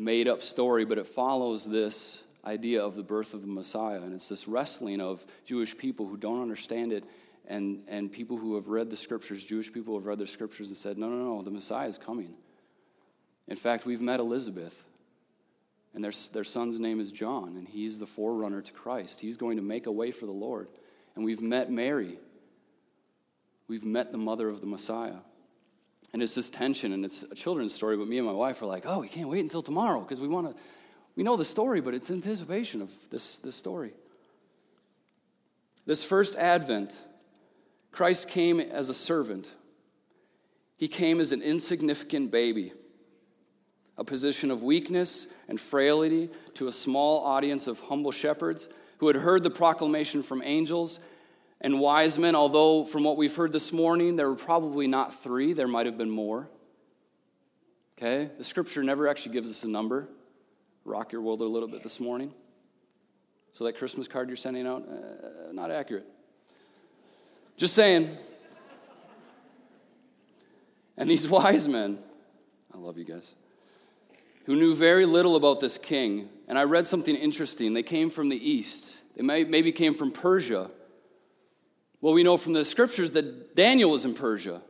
made 0.00 0.28
up 0.28 0.40
story, 0.40 0.86
but 0.86 0.96
it 0.96 1.06
follows 1.06 1.64
this 1.66 2.22
idea 2.44 2.82
of 2.82 2.94
the 2.94 3.02
birth 3.02 3.34
of 3.34 3.42
the 3.42 3.48
Messiah. 3.48 4.00
And 4.00 4.14
it's 4.14 4.30
this 4.30 4.48
wrestling 4.48 5.00
of 5.00 5.24
Jewish 5.44 5.76
people 5.76 6.06
who 6.06 6.16
don't 6.16 6.40
understand 6.40 6.92
it 6.92 7.04
and, 7.46 7.82
and 7.86 8.10
people 8.10 8.38
who 8.38 8.54
have 8.54 8.68
read 8.68 8.88
the 8.88 8.96
scriptures, 8.96 9.44
Jewish 9.44 9.70
people 9.70 9.94
have 9.98 10.06
read 10.06 10.18
the 10.18 10.26
scriptures 10.26 10.68
and 10.68 10.76
said, 10.76 10.96
no, 10.96 11.08
no, 11.08 11.16
no, 11.16 11.42
the 11.42 11.50
Messiah 11.50 11.86
is 11.88 11.98
coming. 11.98 12.32
In 13.46 13.56
fact, 13.56 13.84
we've 13.84 14.00
met 14.00 14.20
Elizabeth, 14.20 14.82
and 15.92 16.02
their, 16.02 16.12
their 16.32 16.44
son's 16.44 16.78
name 16.78 17.00
is 17.00 17.10
John, 17.10 17.56
and 17.56 17.68
he's 17.68 17.98
the 17.98 18.06
forerunner 18.06 18.62
to 18.62 18.72
Christ. 18.72 19.20
He's 19.20 19.36
going 19.36 19.56
to 19.56 19.62
make 19.62 19.86
a 19.86 19.92
way 19.92 20.12
for 20.12 20.26
the 20.26 20.32
Lord. 20.32 20.68
And 21.16 21.24
we've 21.24 21.42
met 21.42 21.70
Mary. 21.70 22.18
We've 23.66 23.84
met 23.84 24.12
the 24.12 24.18
mother 24.18 24.48
of 24.48 24.60
the 24.60 24.66
Messiah. 24.66 25.18
And 26.12 26.22
it's 26.22 26.34
this 26.34 26.50
tension, 26.50 26.92
and 26.92 27.04
it's 27.04 27.22
a 27.30 27.34
children's 27.34 27.72
story, 27.72 27.96
but 27.96 28.08
me 28.08 28.18
and 28.18 28.26
my 28.26 28.32
wife 28.32 28.60
are 28.62 28.66
like, 28.66 28.84
oh, 28.84 29.00
we 29.00 29.08
can't 29.08 29.28
wait 29.28 29.40
until 29.40 29.62
tomorrow 29.62 30.00
because 30.00 30.20
we 30.20 30.28
want 30.28 30.48
to, 30.48 30.62
we 31.14 31.22
know 31.22 31.36
the 31.36 31.44
story, 31.44 31.80
but 31.80 31.94
it's 31.94 32.10
anticipation 32.10 32.82
of 32.82 32.90
this, 33.10 33.38
this 33.38 33.54
story. 33.54 33.92
This 35.86 36.02
first 36.02 36.36
advent, 36.36 36.96
Christ 37.92 38.28
came 38.28 38.60
as 38.60 38.88
a 38.88 38.94
servant. 38.94 39.48
He 40.76 40.88
came 40.88 41.20
as 41.20 41.32
an 41.32 41.42
insignificant 41.42 42.30
baby, 42.30 42.72
a 43.96 44.04
position 44.04 44.50
of 44.50 44.62
weakness 44.62 45.26
and 45.48 45.60
frailty 45.60 46.30
to 46.54 46.68
a 46.68 46.72
small 46.72 47.24
audience 47.24 47.66
of 47.66 47.80
humble 47.80 48.12
shepherds 48.12 48.68
who 48.98 49.06
had 49.06 49.16
heard 49.16 49.42
the 49.42 49.50
proclamation 49.50 50.22
from 50.22 50.42
angels 50.44 51.00
and 51.60 51.78
wise 51.78 52.18
men, 52.18 52.34
although 52.34 52.84
from 52.84 53.04
what 53.04 53.16
we've 53.16 53.34
heard 53.34 53.52
this 53.52 53.72
morning, 53.72 54.16
there 54.16 54.28
were 54.28 54.36
probably 54.36 54.86
not 54.86 55.14
three, 55.14 55.52
there 55.52 55.68
might 55.68 55.86
have 55.86 55.98
been 55.98 56.10
more. 56.10 56.48
Okay? 57.98 58.30
The 58.38 58.44
scripture 58.44 58.82
never 58.82 59.06
actually 59.08 59.32
gives 59.32 59.50
us 59.50 59.62
a 59.62 59.68
number. 59.68 60.08
Rock 60.86 61.12
your 61.12 61.20
world 61.20 61.42
a 61.42 61.44
little 61.44 61.68
bit 61.68 61.82
this 61.82 62.00
morning. 62.00 62.32
So 63.52 63.64
that 63.64 63.76
Christmas 63.76 64.08
card 64.08 64.28
you're 64.28 64.36
sending 64.36 64.66
out, 64.66 64.88
uh, 64.88 65.52
not 65.52 65.70
accurate. 65.70 66.06
Just 67.58 67.74
saying. 67.74 68.08
And 70.96 71.10
these 71.10 71.28
wise 71.28 71.68
men, 71.68 71.98
I 72.72 72.78
love 72.78 72.96
you 72.96 73.04
guys, 73.04 73.34
who 74.46 74.56
knew 74.56 74.74
very 74.74 75.04
little 75.04 75.36
about 75.36 75.60
this 75.60 75.76
king. 75.76 76.30
And 76.48 76.58
I 76.58 76.62
read 76.62 76.86
something 76.86 77.14
interesting. 77.14 77.74
They 77.74 77.82
came 77.82 78.08
from 78.08 78.30
the 78.30 78.50
east, 78.50 78.94
they 79.14 79.22
may, 79.22 79.44
maybe 79.44 79.72
came 79.72 79.92
from 79.92 80.10
Persia. 80.10 80.70
Well, 82.00 82.14
we 82.14 82.22
know 82.22 82.36
from 82.36 82.54
the 82.54 82.64
scriptures 82.64 83.10
that 83.12 83.54
Daniel 83.54 83.90
was 83.90 84.04
in 84.04 84.14
Persia. 84.14 84.62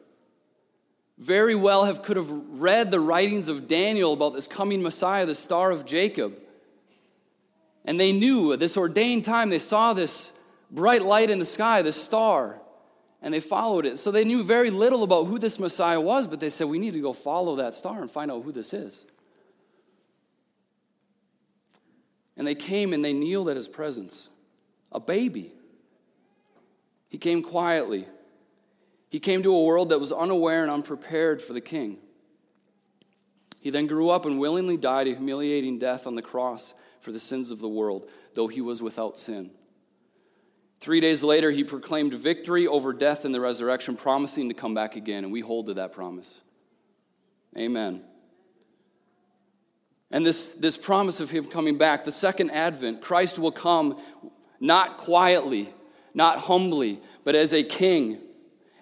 Very 1.18 1.54
well 1.54 1.84
have 1.84 2.02
could 2.02 2.16
have 2.16 2.30
read 2.30 2.90
the 2.90 2.98
writings 2.98 3.46
of 3.46 3.68
Daniel 3.68 4.12
about 4.14 4.34
this 4.34 4.46
coming 4.46 4.82
Messiah, 4.82 5.26
the 5.26 5.34
star 5.34 5.70
of 5.70 5.84
Jacob. 5.84 6.34
And 7.84 8.00
they 8.00 8.12
knew 8.12 8.52
at 8.52 8.58
this 8.58 8.76
ordained 8.76 9.24
time, 9.24 9.50
they 9.50 9.58
saw 9.58 9.92
this 9.92 10.32
bright 10.70 11.02
light 11.02 11.30
in 11.30 11.38
the 11.38 11.44
sky, 11.44 11.82
this 11.82 12.02
star, 12.02 12.60
and 13.22 13.34
they 13.34 13.40
followed 13.40 13.86
it. 13.86 13.98
So 13.98 14.10
they 14.10 14.24
knew 14.24 14.42
very 14.42 14.70
little 14.70 15.02
about 15.02 15.24
who 15.24 15.38
this 15.38 15.58
Messiah 15.58 16.00
was, 16.00 16.26
but 16.26 16.40
they 16.40 16.50
said, 16.50 16.68
We 16.68 16.78
need 16.78 16.94
to 16.94 17.00
go 17.00 17.12
follow 17.12 17.56
that 17.56 17.74
star 17.74 18.00
and 18.00 18.10
find 18.10 18.30
out 18.30 18.42
who 18.42 18.52
this 18.52 18.72
is. 18.72 19.04
And 22.36 22.46
they 22.46 22.54
came 22.54 22.92
and 22.92 23.04
they 23.04 23.12
kneeled 23.12 23.50
at 23.50 23.56
his 23.56 23.68
presence, 23.68 24.28
a 24.90 25.00
baby. 25.00 25.52
He 27.10 27.18
came 27.18 27.42
quietly. 27.42 28.06
He 29.10 29.20
came 29.20 29.42
to 29.42 29.54
a 29.54 29.64
world 29.64 29.90
that 29.90 29.98
was 29.98 30.12
unaware 30.12 30.62
and 30.62 30.70
unprepared 30.70 31.42
for 31.42 31.52
the 31.52 31.60
king. 31.60 31.98
He 33.60 33.68
then 33.68 33.86
grew 33.86 34.08
up 34.08 34.24
and 34.24 34.38
willingly 34.38 34.78
died 34.78 35.08
a 35.08 35.14
humiliating 35.14 35.78
death 35.78 36.06
on 36.06 36.14
the 36.14 36.22
cross 36.22 36.72
for 37.00 37.12
the 37.12 37.20
sins 37.20 37.50
of 37.50 37.58
the 37.58 37.68
world, 37.68 38.08
though 38.34 38.46
he 38.46 38.60
was 38.60 38.80
without 38.80 39.18
sin. 39.18 39.50
Three 40.78 41.00
days 41.00 41.22
later, 41.22 41.50
he 41.50 41.62
proclaimed 41.62 42.14
victory 42.14 42.66
over 42.66 42.94
death 42.94 43.26
in 43.26 43.32
the 43.32 43.40
resurrection, 43.40 43.96
promising 43.96 44.48
to 44.48 44.54
come 44.54 44.72
back 44.72 44.96
again, 44.96 45.24
and 45.24 45.32
we 45.32 45.40
hold 45.40 45.66
to 45.66 45.74
that 45.74 45.92
promise. 45.92 46.32
Amen. 47.58 48.02
And 50.10 50.24
this, 50.24 50.48
this 50.54 50.76
promise 50.78 51.20
of 51.20 51.30
him 51.30 51.44
coming 51.44 51.76
back, 51.76 52.04
the 52.04 52.12
second 52.12 52.50
advent, 52.50 53.02
Christ 53.02 53.38
will 53.38 53.52
come 53.52 53.98
not 54.58 54.96
quietly, 54.96 55.72
not 56.14 56.38
humbly, 56.38 57.00
but 57.24 57.34
as 57.34 57.52
a 57.52 57.62
king, 57.62 58.18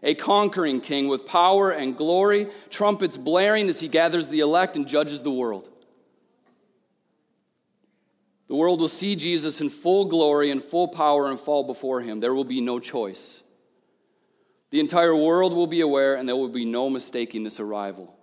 a 0.03 0.15
conquering 0.15 0.81
king 0.81 1.09
with 1.09 1.27
power 1.27 1.71
and 1.71 1.97
glory, 1.97 2.49
trumpets 2.71 3.17
blaring 3.17 3.69
as 3.69 3.81
he 3.81 3.89
gathers 3.89 4.29
the 4.29 4.41
elect 4.41 4.77
and 4.77 4.87
judges 4.87 5.23
the 5.23 5.31
world. 5.31 5.69
The 8.49 8.55
world 8.57 8.81
will 8.81 8.89
see 8.89 9.15
Jesus 9.15 9.61
in 9.61 9.69
full 9.69 10.07
glory 10.07 10.51
and 10.51 10.63
full 10.63 10.89
power 10.89 11.29
and 11.29 11.39
fall 11.39 11.65
before 11.65 12.01
him. 12.01 12.21
There 12.21 12.35
will 12.35 12.45
be 12.45 12.63
no 12.63 12.79
choice. 12.79 13.43
The 14.71 14.81
entire 14.81 15.15
world 15.17 15.55
will 15.55 15.67
be 15.67 15.81
aware, 15.81 16.15
and 16.15 16.29
there 16.29 16.37
will 16.37 16.49
be 16.49 16.65
no 16.65 16.89
mistaking 16.89 17.45
this 17.45 17.61
arrival. 17.61 18.15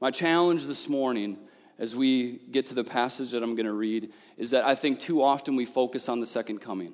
My 0.00 0.10
challenge 0.10 0.64
this 0.64 0.88
morning 0.88 1.38
as 1.78 1.96
we 1.96 2.38
get 2.50 2.66
to 2.66 2.74
the 2.74 2.84
passage 2.84 3.30
that 3.32 3.42
I'm 3.42 3.54
going 3.54 3.66
to 3.66 3.72
read 3.72 4.12
is 4.36 4.50
that 4.50 4.64
I 4.64 4.74
think 4.74 4.98
too 5.00 5.22
often 5.22 5.56
we 5.56 5.64
focus 5.64 6.08
on 6.08 6.20
the 6.20 6.26
second 6.26 6.60
coming. 6.60 6.92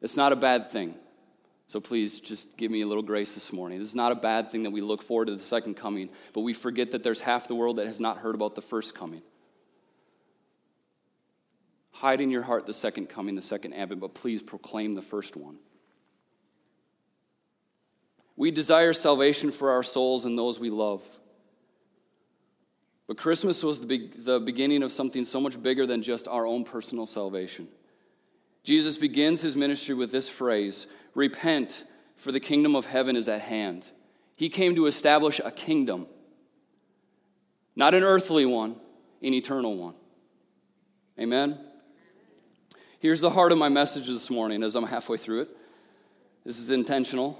It's 0.00 0.16
not 0.16 0.32
a 0.32 0.36
bad 0.36 0.70
thing. 0.70 0.94
So 1.66 1.80
please 1.80 2.20
just 2.20 2.56
give 2.56 2.70
me 2.70 2.82
a 2.82 2.86
little 2.86 3.02
grace 3.02 3.34
this 3.34 3.52
morning. 3.52 3.78
This 3.78 3.88
is 3.88 3.94
not 3.94 4.12
a 4.12 4.16
bad 4.16 4.50
thing 4.50 4.64
that 4.64 4.70
we 4.70 4.80
look 4.80 5.02
forward 5.02 5.26
to 5.26 5.34
the 5.34 5.42
second 5.42 5.74
coming, 5.74 6.10
but 6.32 6.40
we 6.40 6.52
forget 6.52 6.90
that 6.90 7.02
there's 7.02 7.20
half 7.20 7.48
the 7.48 7.54
world 7.54 7.76
that 7.76 7.86
has 7.86 8.00
not 8.00 8.18
heard 8.18 8.34
about 8.34 8.54
the 8.54 8.62
first 8.62 8.94
coming. 8.94 9.22
Hide 11.90 12.20
in 12.20 12.30
your 12.30 12.42
heart 12.42 12.66
the 12.66 12.72
second 12.72 13.08
coming, 13.08 13.34
the 13.34 13.42
second 13.42 13.72
advent, 13.72 14.00
but 14.00 14.14
please 14.14 14.42
proclaim 14.42 14.94
the 14.94 15.02
first 15.02 15.36
one. 15.36 15.58
We 18.36 18.50
desire 18.50 18.92
salvation 18.92 19.50
for 19.50 19.70
our 19.70 19.82
souls 19.82 20.24
and 20.24 20.36
those 20.36 20.58
we 20.58 20.70
love. 20.70 21.02
But 23.06 23.18
Christmas 23.18 23.62
was 23.62 23.80
the, 23.80 23.86
be- 23.86 24.06
the 24.08 24.40
beginning 24.40 24.82
of 24.82 24.90
something 24.90 25.24
so 25.24 25.40
much 25.40 25.62
bigger 25.62 25.86
than 25.86 26.02
just 26.02 26.26
our 26.26 26.46
own 26.46 26.64
personal 26.64 27.06
salvation. 27.06 27.68
Jesus 28.62 28.96
begins 28.96 29.40
his 29.42 29.54
ministry 29.54 29.94
with 29.94 30.10
this 30.10 30.28
phrase 30.28 30.86
Repent, 31.14 31.84
for 32.16 32.32
the 32.32 32.40
kingdom 32.40 32.74
of 32.74 32.86
heaven 32.86 33.14
is 33.14 33.28
at 33.28 33.42
hand. 33.42 33.86
He 34.36 34.48
came 34.48 34.74
to 34.74 34.86
establish 34.86 35.40
a 35.44 35.50
kingdom, 35.50 36.06
not 37.76 37.94
an 37.94 38.02
earthly 38.02 38.46
one, 38.46 38.76
an 39.22 39.34
eternal 39.34 39.76
one. 39.76 39.94
Amen? 41.20 41.58
Here's 43.00 43.20
the 43.20 43.30
heart 43.30 43.52
of 43.52 43.58
my 43.58 43.68
message 43.68 44.06
this 44.06 44.30
morning 44.30 44.62
as 44.62 44.74
I'm 44.74 44.86
halfway 44.86 45.18
through 45.18 45.42
it. 45.42 45.48
This 46.44 46.58
is 46.58 46.70
intentional. 46.70 47.38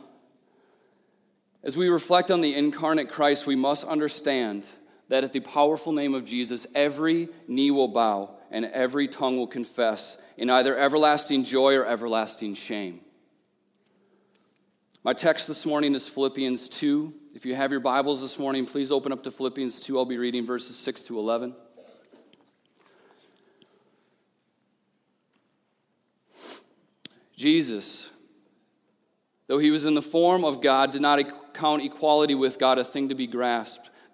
As 1.64 1.76
we 1.76 1.88
reflect 1.88 2.30
on 2.30 2.42
the 2.42 2.54
incarnate 2.54 3.11
Christ, 3.11 3.47
we 3.47 3.56
must 3.56 3.83
understand 3.85 4.68
that 5.14 5.23
at 5.23 5.33
the 5.33 5.38
powerful 5.38 5.92
name 5.92 6.12
of 6.12 6.25
Jesus, 6.25 6.66
every 6.75 7.28
knee 7.47 7.71
will 7.71 7.87
bow 7.87 8.30
and 8.50 8.64
every 8.64 9.06
tongue 9.06 9.37
will 9.37 9.47
confess 9.47 10.16
in 10.37 10.50
either 10.50 10.76
everlasting 10.76 11.44
joy 11.44 11.76
or 11.76 11.87
everlasting 11.87 12.52
shame. 12.52 12.99
My 15.04 15.12
text 15.12 15.47
this 15.47 15.64
morning 15.64 15.94
is 15.94 16.09
Philippians 16.09 16.68
2. 16.68 17.14
If 17.33 17.47
you 17.47 17.54
have 17.54 17.71
your 17.71 17.78
Bibles 17.78 18.21
this 18.21 18.40
morning, 18.40 18.66
please 18.66 18.90
open 18.90 19.12
up 19.12 19.23
to 19.23 19.30
Philippians 19.30 19.78
2. 19.83 19.97
I'll 19.97 20.04
be 20.04 20.18
reading 20.18 20.44
verses 20.44 20.75
6 20.75 21.04
to 21.04 21.16
11. 21.21 21.54
Jesus, 27.37 28.11
though 29.47 29.59
he 29.59 29.71
was 29.71 29.85
in 29.85 29.94
the 29.94 30.02
form 30.02 30.44
of 30.44 30.61
God, 30.61 30.90
did 30.90 31.02
not 31.02 31.54
count 31.54 31.85
equality 31.85 32.35
with 32.35 32.59
God 32.59 32.80
a 32.80 32.85
thing 32.85 33.11
to 33.11 33.14
be 33.14 33.28
grasped, 33.28 33.90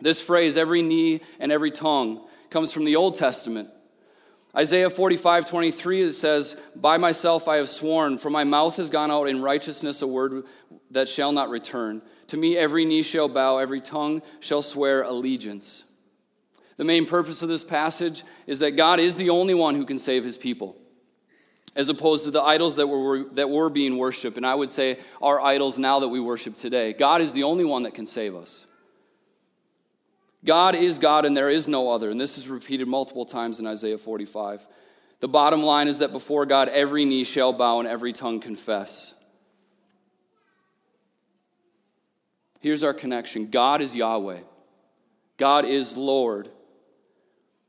This 0.00 0.20
phrase, 0.20 0.56
every 0.56 0.82
knee 0.82 1.20
and 1.38 1.52
every 1.52 1.70
tongue, 1.70 2.26
comes 2.48 2.72
from 2.72 2.84
the 2.84 2.96
Old 2.96 3.14
Testament 3.14 3.70
Isaiah 4.56 4.90
45, 4.90 5.46
23, 5.46 6.02
it 6.02 6.12
says, 6.12 6.56
By 6.74 6.96
myself 6.96 7.46
I 7.46 7.56
have 7.56 7.68
sworn, 7.68 8.18
for 8.18 8.30
my 8.30 8.42
mouth 8.42 8.76
has 8.78 8.90
gone 8.90 9.10
out 9.10 9.28
in 9.28 9.40
righteousness 9.40 10.02
a 10.02 10.08
word 10.08 10.44
that 10.90 11.08
shall 11.08 11.30
not 11.30 11.50
return. 11.50 12.02
To 12.28 12.36
me 12.36 12.56
every 12.56 12.84
knee 12.84 13.02
shall 13.02 13.28
bow, 13.28 13.58
every 13.58 13.78
tongue 13.78 14.22
shall 14.40 14.62
swear 14.62 15.02
allegiance. 15.02 15.84
The 16.78 16.84
main 16.84 17.06
purpose 17.06 17.42
of 17.42 17.48
this 17.48 17.64
passage 17.64 18.24
is 18.46 18.58
that 18.58 18.72
God 18.72 18.98
is 18.98 19.14
the 19.14 19.30
only 19.30 19.54
one 19.54 19.76
who 19.76 19.84
can 19.84 19.98
save 19.98 20.24
his 20.24 20.36
people, 20.36 20.76
as 21.76 21.88
opposed 21.88 22.24
to 22.24 22.32
the 22.32 22.42
idols 22.42 22.74
that 22.76 22.88
were, 22.88 23.24
that 23.34 23.50
were 23.50 23.70
being 23.70 23.98
worshiped, 23.98 24.36
and 24.36 24.46
I 24.46 24.56
would 24.56 24.70
say 24.70 24.98
our 25.22 25.40
idols 25.40 25.78
now 25.78 26.00
that 26.00 26.08
we 26.08 26.18
worship 26.18 26.56
today. 26.56 26.92
God 26.92 27.20
is 27.20 27.32
the 27.32 27.44
only 27.44 27.64
one 27.64 27.84
that 27.84 27.94
can 27.94 28.06
save 28.06 28.34
us. 28.34 28.66
God 30.44 30.74
is 30.74 30.98
God 30.98 31.24
and 31.24 31.36
there 31.36 31.50
is 31.50 31.68
no 31.68 31.90
other. 31.90 32.10
And 32.10 32.20
this 32.20 32.38
is 32.38 32.48
repeated 32.48 32.88
multiple 32.88 33.24
times 33.24 33.60
in 33.60 33.66
Isaiah 33.66 33.98
45. 33.98 34.66
The 35.20 35.28
bottom 35.28 35.62
line 35.62 35.88
is 35.88 35.98
that 35.98 36.12
before 36.12 36.46
God, 36.46 36.68
every 36.68 37.04
knee 37.04 37.24
shall 37.24 37.52
bow 37.52 37.78
and 37.78 37.88
every 37.88 38.12
tongue 38.12 38.40
confess. 38.40 39.14
Here's 42.60 42.82
our 42.82 42.94
connection 42.94 43.50
God 43.50 43.80
is 43.80 43.94
Yahweh, 43.94 44.40
God 45.36 45.64
is 45.64 45.96
Lord. 45.96 46.48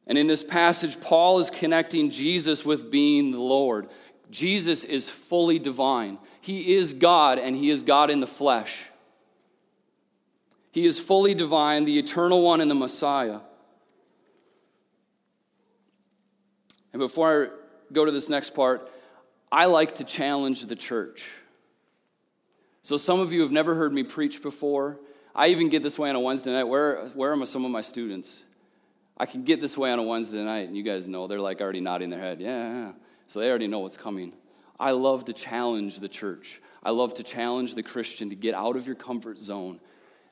And 0.07 0.17
in 0.17 0.27
this 0.27 0.43
passage, 0.43 0.99
Paul 0.99 1.39
is 1.39 1.49
connecting 1.49 2.09
Jesus 2.09 2.65
with 2.65 2.91
being 2.91 3.31
the 3.31 3.39
Lord. 3.39 3.87
Jesus 4.29 4.83
is 4.83 5.09
fully 5.09 5.59
divine. 5.59 6.17
He 6.41 6.73
is 6.73 6.91
God, 6.93 7.37
and 7.37 7.55
He 7.55 7.69
is 7.69 7.81
God 7.81 8.09
in 8.09 8.19
the 8.19 8.27
flesh. 8.27 8.90
He 10.71 10.85
is 10.85 10.97
fully 10.99 11.33
divine, 11.33 11.85
the 11.85 11.99
eternal 11.99 12.41
one, 12.41 12.61
and 12.61 12.71
the 12.71 12.75
Messiah. 12.75 13.39
And 16.93 16.99
before 16.99 17.45
I 17.45 17.93
go 17.93 18.05
to 18.05 18.11
this 18.11 18.29
next 18.29 18.51
part, 18.51 18.89
I 19.51 19.65
like 19.65 19.95
to 19.95 20.03
challenge 20.03 20.65
the 20.65 20.75
church. 20.75 21.27
So, 22.81 22.97
some 22.97 23.19
of 23.19 23.31
you 23.31 23.41
have 23.41 23.51
never 23.51 23.75
heard 23.75 23.93
me 23.93 24.03
preach 24.03 24.41
before. 24.41 24.99
I 25.35 25.47
even 25.47 25.69
get 25.69 25.83
this 25.83 25.99
way 25.99 26.09
on 26.09 26.15
a 26.15 26.19
Wednesday 26.19 26.51
night. 26.51 26.63
Where, 26.63 27.05
where 27.09 27.33
are 27.33 27.45
some 27.45 27.63
of 27.63 27.71
my 27.71 27.81
students? 27.81 28.43
I 29.17 29.25
can 29.25 29.43
get 29.43 29.61
this 29.61 29.77
way 29.77 29.91
on 29.91 29.99
a 29.99 30.03
Wednesday 30.03 30.43
night, 30.43 30.67
and 30.67 30.75
you 30.75 30.83
guys 30.83 31.07
know 31.07 31.27
they're 31.27 31.39
like 31.39 31.61
already 31.61 31.79
nodding 31.79 32.09
their 32.09 32.19
head. 32.19 32.41
Yeah, 32.41 32.73
yeah. 32.73 32.91
So 33.27 33.39
they 33.39 33.49
already 33.49 33.67
know 33.67 33.79
what's 33.79 33.97
coming. 33.97 34.33
I 34.79 34.91
love 34.91 35.25
to 35.25 35.33
challenge 35.33 35.99
the 35.99 36.07
church. 36.07 36.61
I 36.81 36.89
love 36.89 37.13
to 37.15 37.23
challenge 37.23 37.75
the 37.75 37.83
Christian 37.83 38.29
to 38.31 38.35
get 38.35 38.55
out 38.55 38.75
of 38.75 38.87
your 38.87 38.95
comfort 38.95 39.37
zone 39.37 39.79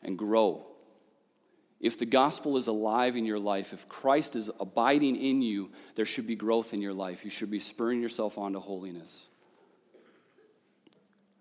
and 0.03 0.17
grow. 0.17 0.65
If 1.79 1.97
the 1.97 2.05
gospel 2.05 2.57
is 2.57 2.67
alive 2.67 3.15
in 3.15 3.25
your 3.25 3.39
life, 3.39 3.71
if 3.71 3.87
Christ 3.87 4.35
is 4.35 4.49
abiding 4.59 5.15
in 5.15 5.41
you, 5.41 5.71
there 5.95 6.05
should 6.05 6.27
be 6.27 6.35
growth 6.35 6.73
in 6.73 6.81
your 6.81 6.93
life. 6.93 7.23
You 7.23 7.29
should 7.29 7.49
be 7.49 7.59
spurring 7.59 8.01
yourself 8.01 8.37
on 8.37 8.53
to 8.53 8.59
holiness. 8.59 9.25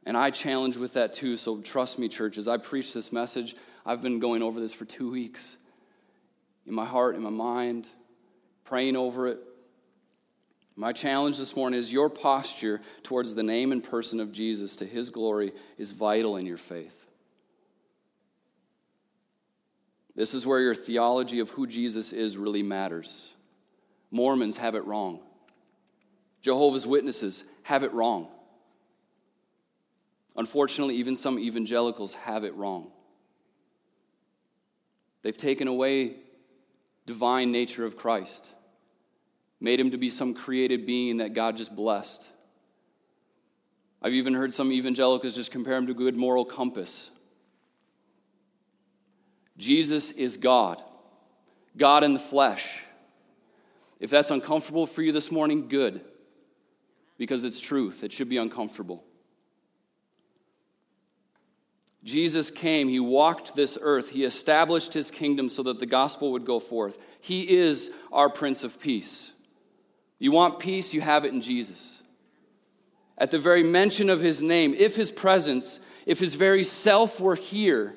And 0.06 0.16
I 0.16 0.30
challenge 0.30 0.76
with 0.76 0.94
that 0.94 1.12
too, 1.12 1.36
so 1.36 1.60
trust 1.60 1.98
me, 1.98 2.08
churches. 2.08 2.46
I 2.48 2.56
preach 2.56 2.94
this 2.94 3.12
message, 3.12 3.56
I've 3.84 4.00
been 4.00 4.20
going 4.20 4.42
over 4.42 4.60
this 4.60 4.72
for 4.72 4.84
two 4.84 5.10
weeks 5.10 5.56
in 6.68 6.74
my 6.74 6.84
heart, 6.84 7.16
in 7.16 7.22
my 7.22 7.30
mind, 7.30 7.88
praying 8.64 8.94
over 8.94 9.26
it. 9.26 9.38
My 10.76 10.92
challenge 10.92 11.38
this 11.38 11.56
morning 11.56 11.78
is 11.78 11.90
your 11.90 12.08
posture 12.08 12.80
towards 13.02 13.34
the 13.34 13.42
name 13.42 13.72
and 13.72 13.82
person 13.82 14.20
of 14.20 14.30
Jesus 14.30 14.76
to 14.76 14.84
his 14.84 15.08
glory 15.08 15.52
is 15.78 15.90
vital 15.90 16.36
in 16.36 16.46
your 16.46 16.58
faith. 16.58 16.97
This 20.18 20.34
is 20.34 20.44
where 20.44 20.58
your 20.58 20.74
theology 20.74 21.38
of 21.38 21.48
who 21.50 21.64
Jesus 21.64 22.12
is 22.12 22.36
really 22.36 22.64
matters. 22.64 23.32
Mormons 24.10 24.56
have 24.56 24.74
it 24.74 24.84
wrong. 24.84 25.20
Jehovah's 26.42 26.84
Witnesses 26.84 27.44
have 27.62 27.84
it 27.84 27.92
wrong. 27.92 28.26
Unfortunately, 30.34 30.96
even 30.96 31.14
some 31.14 31.38
evangelicals 31.38 32.14
have 32.14 32.42
it 32.42 32.52
wrong. 32.56 32.90
They've 35.22 35.36
taken 35.36 35.68
away 35.68 36.16
divine 37.06 37.52
nature 37.52 37.84
of 37.84 37.96
Christ, 37.96 38.50
made 39.60 39.78
him 39.78 39.92
to 39.92 39.98
be 39.98 40.10
some 40.10 40.34
created 40.34 40.84
being 40.84 41.18
that 41.18 41.32
God 41.32 41.56
just 41.56 41.76
blessed. 41.76 42.26
I've 44.02 44.14
even 44.14 44.34
heard 44.34 44.52
some 44.52 44.72
evangelicals 44.72 45.36
just 45.36 45.52
compare 45.52 45.76
him 45.76 45.86
to 45.86 45.94
good 45.94 46.16
moral 46.16 46.44
compass. 46.44 47.12
Jesus 49.58 50.12
is 50.12 50.36
God, 50.36 50.82
God 51.76 52.04
in 52.04 52.12
the 52.12 52.18
flesh. 52.18 52.82
If 54.00 54.10
that's 54.10 54.30
uncomfortable 54.30 54.86
for 54.86 55.02
you 55.02 55.10
this 55.10 55.32
morning, 55.32 55.68
good, 55.68 56.00
because 57.18 57.42
it's 57.42 57.58
truth. 57.58 58.04
It 58.04 58.12
should 58.12 58.28
be 58.28 58.36
uncomfortable. 58.36 59.02
Jesus 62.04 62.50
came, 62.52 62.88
he 62.88 63.00
walked 63.00 63.56
this 63.56 63.76
earth, 63.80 64.10
he 64.10 64.24
established 64.24 64.94
his 64.94 65.10
kingdom 65.10 65.48
so 65.48 65.64
that 65.64 65.80
the 65.80 65.86
gospel 65.86 66.32
would 66.32 66.44
go 66.44 66.60
forth. 66.60 67.02
He 67.20 67.56
is 67.56 67.90
our 68.12 68.30
Prince 68.30 68.62
of 68.62 68.80
Peace. 68.80 69.32
You 70.20 70.30
want 70.32 70.60
peace, 70.60 70.94
you 70.94 71.00
have 71.00 71.24
it 71.24 71.32
in 71.32 71.40
Jesus. 71.40 71.94
At 73.18 73.32
the 73.32 73.38
very 73.38 73.64
mention 73.64 74.10
of 74.10 74.20
his 74.20 74.40
name, 74.40 74.74
if 74.74 74.94
his 74.94 75.10
presence, 75.10 75.80
if 76.06 76.20
his 76.20 76.34
very 76.34 76.62
self 76.62 77.20
were 77.20 77.34
here, 77.34 77.96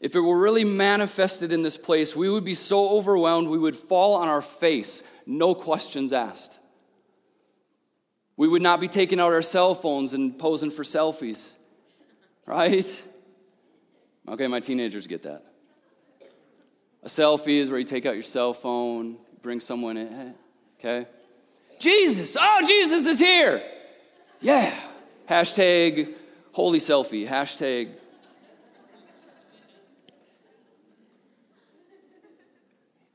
if 0.00 0.14
it 0.14 0.20
were 0.20 0.38
really 0.38 0.64
manifested 0.64 1.52
in 1.52 1.62
this 1.62 1.76
place, 1.76 2.14
we 2.14 2.28
would 2.28 2.44
be 2.44 2.54
so 2.54 2.90
overwhelmed 2.90 3.48
we 3.48 3.58
would 3.58 3.76
fall 3.76 4.14
on 4.14 4.28
our 4.28 4.42
face, 4.42 5.02
no 5.26 5.54
questions 5.54 6.12
asked. 6.12 6.58
We 8.36 8.48
would 8.48 8.62
not 8.62 8.80
be 8.80 8.88
taking 8.88 9.20
out 9.20 9.32
our 9.32 9.42
cell 9.42 9.74
phones 9.74 10.12
and 10.12 10.36
posing 10.38 10.70
for 10.70 10.82
selfies, 10.82 11.52
right? 12.46 13.02
Okay, 14.28 14.46
my 14.46 14.60
teenagers 14.60 15.06
get 15.06 15.22
that. 15.22 15.44
A 17.02 17.08
selfie 17.08 17.58
is 17.58 17.70
where 17.70 17.78
you 17.78 17.84
take 17.84 18.06
out 18.06 18.14
your 18.14 18.22
cell 18.22 18.52
phone, 18.52 19.18
bring 19.42 19.60
someone 19.60 19.96
in, 19.96 20.34
okay? 20.78 21.06
Jesus, 21.78 22.36
oh, 22.38 22.64
Jesus 22.66 23.06
is 23.06 23.18
here. 23.18 23.62
Yeah. 24.40 24.74
Hashtag 25.28 26.14
holy 26.52 26.80
selfie, 26.80 27.28
hashtag 27.28 27.90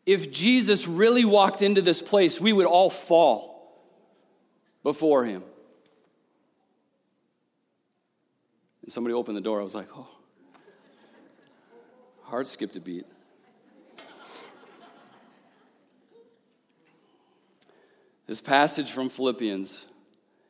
if 0.09 0.31
Jesus 0.31 0.87
really 0.87 1.23
walked 1.23 1.61
into 1.61 1.83
this 1.83 2.01
place, 2.01 2.41
we 2.41 2.51
would 2.51 2.65
all 2.65 2.89
fall 2.89 3.79
before 4.81 5.23
him. 5.23 5.43
And 8.81 8.91
somebody 8.91 9.13
opened 9.13 9.37
the 9.37 9.41
door. 9.41 9.59
I 9.59 9.63
was 9.63 9.75
like, 9.75 9.87
oh. 9.95 10.09
Heart 12.23 12.47
skipped 12.47 12.75
a 12.75 12.79
beat. 12.79 13.05
This 18.25 18.41
passage 18.41 18.89
from 18.91 19.09
Philippians 19.09 19.85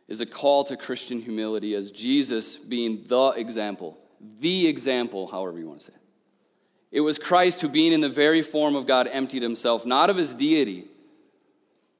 is 0.07 0.21
a 0.21 0.25
call 0.25 0.63
to 0.65 0.77
Christian 0.77 1.19
humility 1.19 1.75
as 1.75 1.91
Jesus 1.91 2.55
being 2.55 3.03
the 3.07 3.31
example, 3.31 3.97
the 4.39 4.67
example, 4.67 5.27
however 5.27 5.59
you 5.59 5.67
want 5.67 5.79
to 5.79 5.85
say 5.87 5.93
it. 5.93 6.08
It 6.91 7.01
was 7.01 7.19
Christ 7.19 7.61
who, 7.61 7.69
being 7.69 7.93
in 7.93 8.01
the 8.01 8.09
very 8.09 8.41
form 8.41 8.75
of 8.75 8.87
God, 8.87 9.07
emptied 9.11 9.43
himself, 9.43 9.85
not 9.85 10.09
of 10.09 10.17
his 10.17 10.33
deity, 10.33 10.87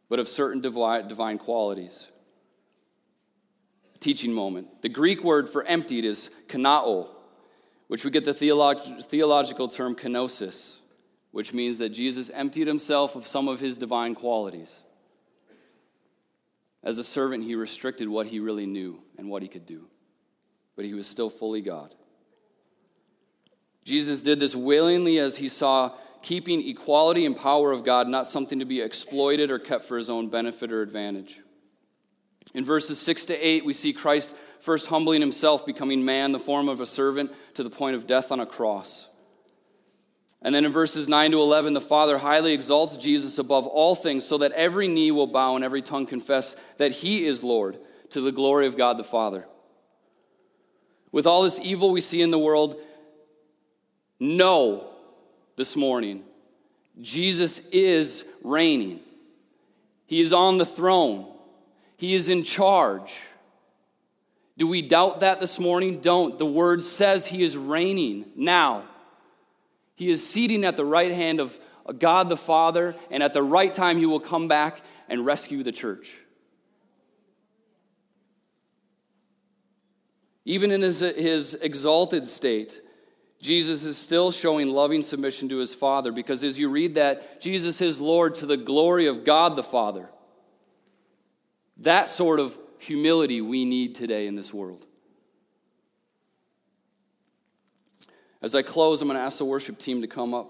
but 0.10 0.20
of 0.20 0.28
certain 0.28 0.62
divine 0.62 1.38
qualities. 1.38 2.08
Teaching 4.00 4.34
moment. 4.34 4.82
The 4.82 4.90
Greek 4.90 5.24
word 5.24 5.48
for 5.50 5.64
emptied 5.64 6.06
is 6.06 6.32
kanao, 6.48 7.10
which 7.88 8.04
we 8.04 8.12
get 8.12 8.26
the 8.26 8.32
theolog- 8.32 9.04
theological 9.06 9.68
term 9.68 9.96
kenosis, 9.96 10.78
which 11.32 11.54
means 11.54 11.78
that 11.78 11.90
Jesus 11.90 12.32
emptied 12.34 12.66
himself 12.66 13.16
of 13.16 13.28
some 13.28 13.48
of 13.48 13.60
his 13.60 13.78
divine 13.78 14.16
qualities. 14.16 14.80
As 16.82 16.98
a 16.98 17.04
servant, 17.04 17.44
he 17.44 17.56
restricted 17.56 18.08
what 18.08 18.26
he 18.26 18.40
really 18.40 18.66
knew 18.66 19.04
and 19.18 19.30
what 19.30 19.42
he 19.42 19.48
could 19.48 19.66
do, 19.66 19.86
but 20.76 20.86
he 20.86 20.94
was 20.94 21.06
still 21.06 21.30
fully 21.30 21.62
God. 21.62 21.94
Jesus 23.86 24.22
did 24.22 24.40
this 24.40 24.56
willingly 24.56 25.18
as 25.18 25.38
he 25.38 25.48
saw 25.48 25.92
keeping 26.22 26.68
equality 26.68 27.26
and 27.26 27.36
power 27.36 27.72
of 27.72 27.84
God 27.84 28.08
not 28.08 28.28
something 28.28 28.60
to 28.60 28.66
be 28.66 28.82
exploited 28.82 29.52
or 29.52 29.60
kept 29.60 29.86
for 29.86 29.98
his 29.98 30.10
own 30.10 30.30
benefit 30.30 30.72
or 30.72 30.82
advantage. 30.82 31.40
In 32.54 32.66
verses 32.66 33.00
6 33.00 33.26
to 33.26 33.36
8, 33.36 33.66
we 33.66 33.74
see 33.74 33.94
Christ 33.94 34.36
first 34.60 34.88
humbling 34.88 35.22
himself, 35.22 35.66
becoming 35.66 36.04
man, 36.04 36.32
the 36.32 36.40
form 36.40 36.68
of 36.68 36.82
a 36.82 36.86
servant, 36.86 37.32
to 37.54 37.64
the 37.64 37.70
point 37.70 37.96
of 37.96 38.08
death 38.08 38.32
on 38.32 38.40
a 38.40 38.46
cross. 38.46 39.08
And 40.42 40.56
then 40.56 40.66
in 40.66 40.72
verses 40.72 41.10
9 41.10 41.32
to 41.32 41.42
11, 41.42 41.74
the 41.74 41.82
Father 41.82 42.18
highly 42.18 42.54
exalts 42.54 42.96
Jesus 42.98 43.38
above 43.38 43.68
all 43.68 43.94
things 43.94 44.26
so 44.26 44.38
that 44.38 44.54
every 44.54 44.88
knee 44.88 45.12
will 45.12 45.28
bow 45.28 45.56
and 45.56 45.66
every 45.66 45.82
tongue 45.82 46.06
confess 46.06 46.56
that 46.78 46.92
he 46.92 47.26
is 47.26 47.44
Lord 47.44 47.78
to 48.12 48.22
the 48.22 48.32
glory 48.32 48.66
of 48.66 48.78
God 48.78 48.98
the 48.98 49.04
Father. 49.04 49.46
With 51.12 51.28
all 51.28 51.44
this 51.44 51.60
evil 51.60 51.92
we 51.92 52.02
see 52.02 52.22
in 52.22 52.32
the 52.32 52.40
world, 52.40 52.80
know 54.20 54.90
this 55.56 55.76
morning 55.76 56.24
Jesus 57.02 57.60
is 57.72 58.26
reigning. 58.44 59.00
He 60.06 60.22
is 60.22 60.34
on 60.34 60.58
the 60.58 60.66
throne. 60.66 61.32
He 61.98 62.14
is 62.14 62.30
in 62.30 62.44
charge. 62.44 63.16
Do 64.58 64.68
we 64.68 64.82
doubt 64.82 65.22
that 65.22 65.40
this 65.40 65.60
morning? 65.60 66.02
Don't. 66.02 66.38
The 66.38 66.46
word 66.46 66.84
says 66.84 67.26
he 67.26 67.44
is 67.44 67.56
reigning 67.56 68.26
now. 68.36 68.84
He 69.96 70.10
is 70.10 70.28
seating 70.28 70.66
at 70.66 70.76
the 70.76 70.86
right 70.86 71.12
hand 71.12 71.40
of 71.40 71.58
God 71.98 72.30
the 72.30 72.38
Father, 72.38 72.96
and 73.10 73.24
at 73.24 73.34
the 73.34 73.44
right 73.44 73.72
time, 73.72 73.98
he 73.98 74.06
will 74.06 74.20
come 74.20 74.48
back 74.48 74.82
and 75.08 75.26
rescue 75.26 75.64
the 75.64 75.72
church. 75.72 76.16
Even 80.46 80.72
in 80.72 80.82
his, 80.82 81.00
his 81.00 81.54
exalted 81.56 82.26
state, 82.28 82.82
Jesus 83.42 83.86
is 83.86 83.98
still 83.98 84.32
showing 84.32 84.70
loving 84.70 85.02
submission 85.02 85.48
to 85.50 85.58
his 85.58 85.74
Father 85.74 86.12
because 86.12 86.44
as 86.44 86.60
you 86.60 86.70
read 86.70 86.96
that, 86.96 87.40
Jesus 87.40 87.80
is 87.80 88.00
Lord 88.00 88.36
to 88.36 88.46
the 88.46 88.58
glory 88.58 89.08
of 89.08 89.24
God 89.24 89.56
the 89.56 89.64
Father. 89.64 90.10
That 91.78 92.10
sort 92.10 92.42
of 92.42 92.58
humility 92.80 93.40
we 93.40 93.64
need 93.64 93.96
today 93.96 94.28
in 94.28 94.36
this 94.36 94.54
world. 94.54 94.86
As 98.42 98.56
I 98.56 98.62
close, 98.62 99.02
I'm 99.02 99.08
going 99.08 99.18
to 99.18 99.24
ask 99.24 99.38
the 99.38 99.46
worship 99.46 99.80
team 99.80 100.02
to 100.02 100.08
come 100.08 100.34
up. 100.34 100.50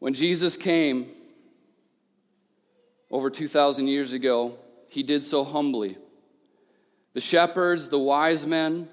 When 0.00 0.14
Jesus 0.14 0.56
came 0.56 1.06
over 3.10 3.30
2,000 3.30 3.86
years 3.86 4.12
ago, 4.12 4.58
he 4.88 5.02
did 5.02 5.22
so 5.22 5.44
humbly. 5.44 5.98
The 7.12 7.20
shepherds, 7.20 7.88
the 7.88 7.98
wise 7.98 8.46
men, 8.46 8.88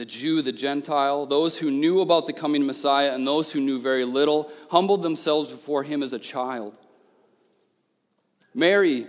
the 0.00 0.06
Jew, 0.06 0.40
the 0.40 0.50
Gentile, 0.50 1.26
those 1.26 1.58
who 1.58 1.70
knew 1.70 2.00
about 2.00 2.24
the 2.24 2.32
coming 2.32 2.64
Messiah, 2.64 3.12
and 3.12 3.26
those 3.26 3.52
who 3.52 3.60
knew 3.60 3.78
very 3.78 4.06
little, 4.06 4.50
humbled 4.70 5.02
themselves 5.02 5.50
before 5.50 5.82
him 5.82 6.02
as 6.02 6.14
a 6.14 6.18
child. 6.18 6.78
Mary 8.54 9.06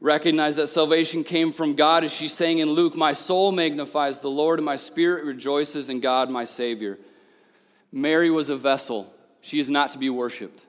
recognized 0.00 0.58
that 0.58 0.66
salvation 0.66 1.22
came 1.22 1.52
from 1.52 1.76
God 1.76 2.02
as 2.02 2.12
she 2.12 2.26
sang 2.26 2.58
in 2.58 2.70
Luke, 2.70 2.96
My 2.96 3.12
soul 3.12 3.52
magnifies 3.52 4.18
the 4.18 4.30
Lord, 4.30 4.58
and 4.58 4.66
my 4.66 4.74
spirit 4.74 5.24
rejoices 5.24 5.88
in 5.88 6.00
God, 6.00 6.28
my 6.28 6.42
Savior. 6.42 6.98
Mary 7.92 8.28
was 8.28 8.50
a 8.50 8.56
vessel. 8.56 9.14
She 9.42 9.60
is 9.60 9.70
not 9.70 9.90
to 9.90 9.98
be 10.00 10.10
worshiped. 10.10 10.60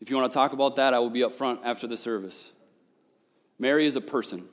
If 0.00 0.10
you 0.10 0.16
want 0.16 0.30
to 0.30 0.34
talk 0.34 0.52
about 0.52 0.76
that, 0.76 0.94
I 0.94 1.00
will 1.00 1.10
be 1.10 1.24
up 1.24 1.32
front 1.32 1.62
after 1.64 1.88
the 1.88 1.96
service. 1.96 2.52
Mary 3.58 3.84
is 3.84 3.96
a 3.96 4.00
person 4.00 4.48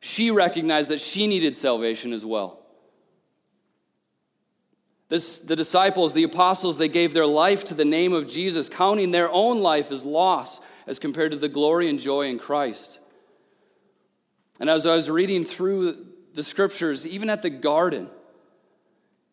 she 0.00 0.30
recognized 0.30 0.90
that 0.90 1.00
she 1.00 1.26
needed 1.26 1.56
salvation 1.56 2.12
as 2.12 2.24
well. 2.24 2.60
This, 5.08 5.38
the 5.38 5.56
disciples, 5.56 6.12
the 6.12 6.24
apostles, 6.24 6.78
they 6.78 6.88
gave 6.88 7.12
their 7.12 7.26
life 7.26 7.64
to 7.64 7.74
the 7.74 7.84
name 7.84 8.12
of 8.12 8.26
Jesus, 8.26 8.68
counting 8.68 9.12
their 9.12 9.30
own 9.30 9.60
life 9.60 9.92
as 9.92 10.04
loss 10.04 10.60
as 10.86 10.98
compared 10.98 11.30
to 11.30 11.36
the 11.36 11.48
glory 11.48 11.88
and 11.88 12.00
joy 12.00 12.28
in 12.28 12.38
Christ. 12.38 12.98
And 14.58 14.68
as 14.68 14.84
I 14.84 14.94
was 14.94 15.08
reading 15.08 15.44
through 15.44 16.06
the 16.34 16.42
scriptures, 16.42 17.06
even 17.06 17.30
at 17.30 17.42
the 17.42 17.50
garden, 17.50 18.10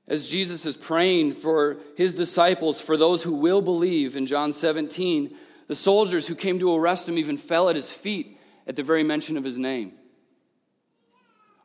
as 0.08 0.28
Jesus 0.28 0.66
is 0.66 0.78
praying 0.78 1.32
for 1.32 1.78
his 1.96 2.14
disciples, 2.14 2.80
for 2.80 2.98
those 2.98 3.24
who 3.24 3.36
will 3.36 3.62
believe 3.62 4.16
in 4.16 4.26
John 4.26 4.52
17, 4.52 5.36
the 5.68 5.76
soldiers 5.76 6.28
who 6.28 6.36
came 6.36 6.60
to 6.60 6.76
arrest 6.76 7.08
him 7.08 7.18
even 7.18 7.38
fell 7.38 7.70
at 7.70 7.76
his 7.76 7.92
feet 7.92 8.38
at 8.68 8.76
the 8.76 8.84
very 8.84 9.04
mention 9.04 9.38
of 9.38 9.44
his 9.44 9.58
name. 9.58 9.94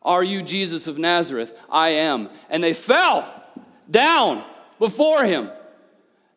Are 0.02 0.22
you 0.22 0.42
Jesus 0.42 0.86
of 0.86 0.98
Nazareth? 0.98 1.58
I 1.70 1.90
am. 1.90 2.30
And 2.48 2.62
they 2.62 2.72
fell 2.72 3.44
down 3.90 4.42
before 4.78 5.24
him. 5.24 5.50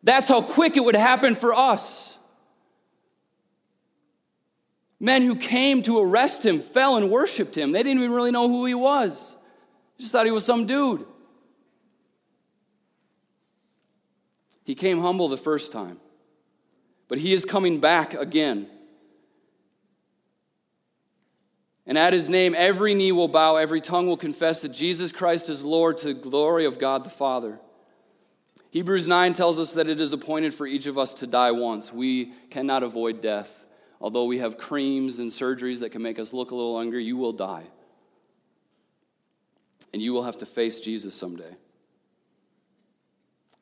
That's 0.02 0.28
how 0.28 0.42
quick 0.42 0.76
it 0.76 0.80
would 0.80 0.96
happen 0.96 1.34
for 1.34 1.54
us. 1.54 2.18
Men 4.98 5.22
who 5.22 5.34
came 5.34 5.82
to 5.82 5.98
arrest 5.98 6.44
him 6.46 6.60
fell 6.60 6.96
and 6.96 7.10
worshiped 7.10 7.56
him. 7.56 7.72
They 7.72 7.82
didn't 7.82 8.02
even 8.02 8.12
really 8.12 8.30
know 8.30 8.48
who 8.48 8.66
he 8.66 8.74
was, 8.74 9.34
they 9.96 10.02
just 10.02 10.12
thought 10.12 10.26
he 10.26 10.32
was 10.32 10.44
some 10.44 10.66
dude. 10.66 11.04
He 14.64 14.76
came 14.76 15.00
humble 15.00 15.28
the 15.28 15.36
first 15.36 15.72
time, 15.72 15.98
but 17.08 17.18
he 17.18 17.32
is 17.32 17.44
coming 17.44 17.80
back 17.80 18.14
again. 18.14 18.68
And 21.86 21.98
at 21.98 22.12
his 22.12 22.28
name, 22.28 22.54
every 22.56 22.94
knee 22.94 23.12
will 23.12 23.28
bow, 23.28 23.56
every 23.56 23.80
tongue 23.80 24.06
will 24.06 24.16
confess 24.16 24.62
that 24.62 24.70
Jesus 24.70 25.10
Christ 25.10 25.48
is 25.48 25.64
Lord 25.64 25.98
to 25.98 26.08
the 26.08 26.14
glory 26.14 26.64
of 26.64 26.78
God 26.78 27.04
the 27.04 27.10
Father. 27.10 27.58
Hebrews 28.70 29.06
9 29.06 29.32
tells 29.34 29.58
us 29.58 29.74
that 29.74 29.88
it 29.88 30.00
is 30.00 30.12
appointed 30.12 30.54
for 30.54 30.66
each 30.66 30.86
of 30.86 30.96
us 30.96 31.12
to 31.14 31.26
die 31.26 31.50
once. 31.50 31.92
We 31.92 32.32
cannot 32.50 32.82
avoid 32.82 33.20
death. 33.20 33.62
Although 34.00 34.24
we 34.24 34.38
have 34.38 34.58
creams 34.58 35.18
and 35.18 35.30
surgeries 35.30 35.80
that 35.80 35.90
can 35.90 36.02
make 36.02 36.18
us 36.18 36.32
look 36.32 36.50
a 36.50 36.54
little 36.54 36.80
younger, 36.80 36.98
you 36.98 37.16
will 37.16 37.32
die. 37.32 37.64
And 39.92 40.00
you 40.00 40.12
will 40.12 40.22
have 40.22 40.38
to 40.38 40.46
face 40.46 40.80
Jesus 40.80 41.14
someday. 41.14 41.54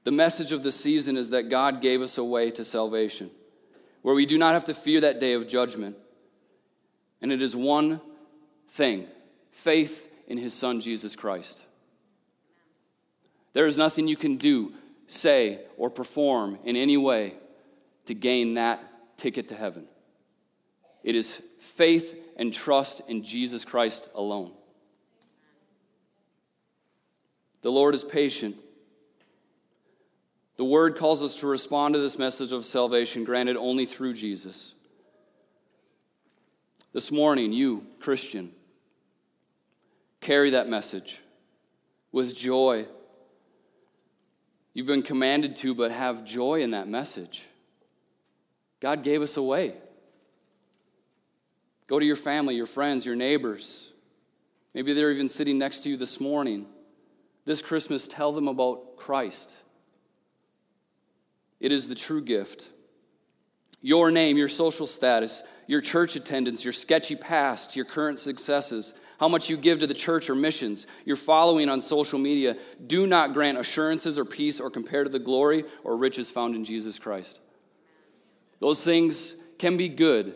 The 0.05 0.13
message 0.13 0.53
of 0.53 0.63
the 0.63 0.73
season 0.73 1.17
is 1.17 1.31
that 1.31 1.51
God 1.51 1.81
gave 1.81 2.03
us 2.03 2.17
a 2.17 2.25
way 2.25 2.51
to 2.53 2.65
salvation, 2.65 3.31
where 4.03 4.15
we 4.15 4.27
do 4.27 4.39
not 4.39 4.55
have 4.55 4.65
to 4.65 4.75
fear 4.75 5.01
that 5.03 5.21
day 5.21 5.33
of 5.33 5.49
judgment. 5.49 5.97
And 7.21 7.33
it 7.33 7.43
is 7.43 7.55
one 7.55 8.01
thing 8.71 9.07
faith 9.51 10.09
in 10.27 10.39
his 10.39 10.55
son, 10.55 10.81
Jesus 10.81 11.17
Christ. 11.17 11.63
There 13.53 13.67
is 13.67 13.77
nothing 13.77 14.07
you 14.07 14.17
can 14.17 14.37
do, 14.37 14.73
say, 15.07 15.61
or 15.77 15.91
perform 15.91 16.59
in 16.65 16.77
any 16.77 16.97
way 16.97 17.35
to 18.07 18.15
gain 18.15 18.55
that 18.55 18.81
ticket 19.17 19.49
to 19.49 19.55
heaven. 19.55 19.87
It 21.03 21.15
is 21.15 21.41
faith 21.59 22.17
and 22.37 22.53
trust 22.53 23.03
in 23.09 23.23
Jesus 23.23 23.65
Christ 23.65 24.09
alone. 24.15 24.53
The 27.63 27.71
Lord 27.71 27.95
is 27.95 28.05
patient. 28.05 28.57
The 30.57 30.65
word 30.65 30.97
calls 30.97 31.23
us 31.23 31.37
to 31.37 31.47
respond 31.47 31.95
to 31.95 32.01
this 32.01 32.19
message 32.19 32.53
of 32.53 32.65
salvation 32.65 33.25
granted 33.25 33.57
only 33.57 33.85
through 33.85 34.15
Jesus. 34.15 34.75
This 36.93 37.11
morning, 37.11 37.53
you, 37.53 37.87
Christian, 38.01 38.53
Carry 40.21 40.51
that 40.51 40.69
message 40.69 41.21
with 42.13 42.37
joy. 42.37 42.87
You've 44.75 44.87
been 44.87 45.03
commanded 45.03 45.57
to, 45.57 45.75
but 45.75 45.91
have 45.91 46.25
joy 46.25 46.61
in 46.61 46.73
that 46.73 46.89
message. 46.89 47.47
God 48.81 49.03
gave 49.03 49.23
us 49.23 49.37
a 49.37 49.43
way. 49.43 49.75
Go 51.87 51.99
to 51.99 52.05
your 52.05 52.17
family, 52.17 52.55
your 52.55 52.67
friends, 52.67 53.05
your 53.05 53.17
neighbors. 53.17 53.89
Maybe 54.75 54.93
they're 54.93 55.11
even 55.11 55.29
sitting 55.29 55.59
next 55.59 55.81
to 55.81 55.91
you 55.91 55.97
this 55.97 56.21
morning. 56.21 56.67
This 57.45 57.61
Christmas, 57.61 58.07
tell 58.07 58.33
them 58.33 58.47
about 58.47 58.97
Christ. 58.97 59.57
It 61.59 61.73
is 61.73 61.89
the 61.89 61.95
true 61.95 62.23
gift. 62.23 62.69
Your 63.81 64.11
name, 64.11 64.37
your 64.37 64.49
social 64.49 64.87
status, 64.87 65.43
your 65.67 65.81
church 65.81 66.15
attendance, 66.15 66.63
your 66.63 66.73
sketchy 66.73 67.17
past, 67.17 67.75
your 67.75 67.87
current 67.87 68.19
successes, 68.19 68.95
how 69.21 69.29
much 69.29 69.49
you 69.49 69.57
give 69.57 69.79
to 69.79 69.87
the 69.87 69.95
church 69.95 70.29
or 70.29 70.35
missions, 70.35 70.87
your 71.05 71.15
following 71.15 71.69
on 71.69 71.81
social 71.81 72.19
media, 72.19 72.57
do 72.87 73.07
not 73.07 73.35
grant 73.35 73.59
assurances 73.59 74.19
or 74.19 74.25
peace 74.25 74.59
or 74.59 74.71
compare 74.71 75.05
to 75.05 75.11
the 75.11 75.19
glory 75.19 75.65
or 75.85 75.97
riches 75.97 76.31
found 76.31 76.57
in 76.57 76.65
Jesus 76.65 76.99
Christ. 76.99 77.41
Those 78.59 78.83
things 78.83 79.37
can 79.59 79.77
be 79.77 79.89
good, 79.89 80.35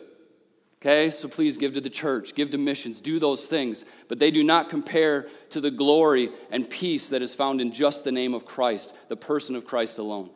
Okay, 0.85 1.09
so 1.09 1.27
please 1.27 1.57
give 1.57 1.73
to 1.73 1.81
the 1.81 1.89
church, 1.89 2.35
give 2.35 2.51
to 2.51 2.59
missions, 2.59 3.01
do 3.01 3.17
those 3.17 3.47
things, 3.47 3.85
but 4.07 4.19
they 4.19 4.29
do 4.29 4.43
not 4.43 4.69
compare 4.69 5.27
to 5.49 5.59
the 5.59 5.71
glory 5.71 6.29
and 6.51 6.69
peace 6.69 7.09
that 7.09 7.23
is 7.23 7.33
found 7.33 7.59
in 7.59 7.71
just 7.71 8.03
the 8.03 8.11
name 8.11 8.35
of 8.35 8.45
Christ, 8.45 8.93
the 9.07 9.17
person 9.17 9.55
of 9.55 9.65
Christ 9.65 9.97
alone. 9.97 10.29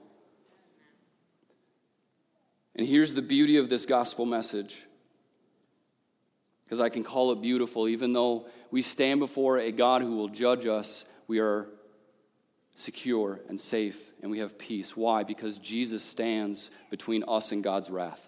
And 2.76 2.88
here's 2.88 3.14
the 3.14 3.22
beauty 3.22 3.58
of 3.58 3.70
this 3.70 3.86
gospel 3.86 4.26
message. 4.26 4.82
Because 6.70 6.82
I 6.82 6.90
can 6.90 7.04
call 7.04 7.32
it 7.32 7.42
beautiful, 7.42 7.88
even 7.88 8.14
though 8.14 8.46
we 8.70 8.84
stand 8.84 9.20
before 9.20 9.58
a 9.58 9.72
God 9.72 10.04
who 10.04 10.16
will 10.16 10.28
judge 10.28 10.68
us, 10.68 11.04
we 11.26 11.40
are 11.40 11.68
secure 12.76 13.40
and 13.50 13.60
safe 13.60 14.12
and 14.22 14.30
we 14.30 14.38
have 14.38 14.56
peace. 14.60 14.96
Why? 14.96 15.24
Because 15.24 15.58
Jesus 15.58 16.04
stands 16.04 16.70
between 16.92 17.24
us 17.28 17.52
and 17.52 17.64
God's 17.64 17.90
wrath. 17.90 18.28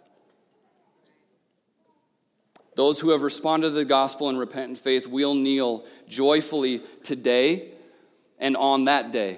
Those 2.76 3.00
who 3.00 3.12
have 3.12 3.22
responded 3.22 3.68
to 3.68 3.76
the 3.76 3.86
gospel 3.86 4.28
in 4.30 4.38
repentant 4.38 4.80
faith 4.80 5.06
will 5.06 5.36
kneel 5.36 5.86
joyfully 6.08 6.82
today 7.04 7.74
and 8.40 8.58
on 8.58 8.86
that 8.86 9.12
day. 9.12 9.38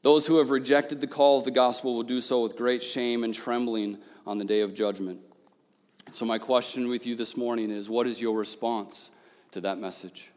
Those 0.00 0.26
who 0.26 0.38
have 0.38 0.48
rejected 0.48 1.02
the 1.02 1.06
call 1.06 1.36
of 1.36 1.44
the 1.44 1.50
gospel 1.50 1.94
will 1.94 2.04
do 2.04 2.22
so 2.22 2.42
with 2.42 2.56
great 2.56 2.82
shame 2.82 3.22
and 3.22 3.34
trembling 3.34 3.98
on 4.26 4.38
the 4.38 4.46
day 4.46 4.60
of 4.60 4.72
judgment. 4.72 5.20
So, 6.10 6.24
my 6.24 6.38
question 6.38 6.88
with 6.88 7.06
you 7.06 7.14
this 7.14 7.36
morning 7.36 7.70
is 7.70 7.86
what 7.86 8.06
is 8.06 8.18
your 8.18 8.34
response 8.34 9.10
to 9.50 9.60
that 9.60 9.76
message? 9.78 10.30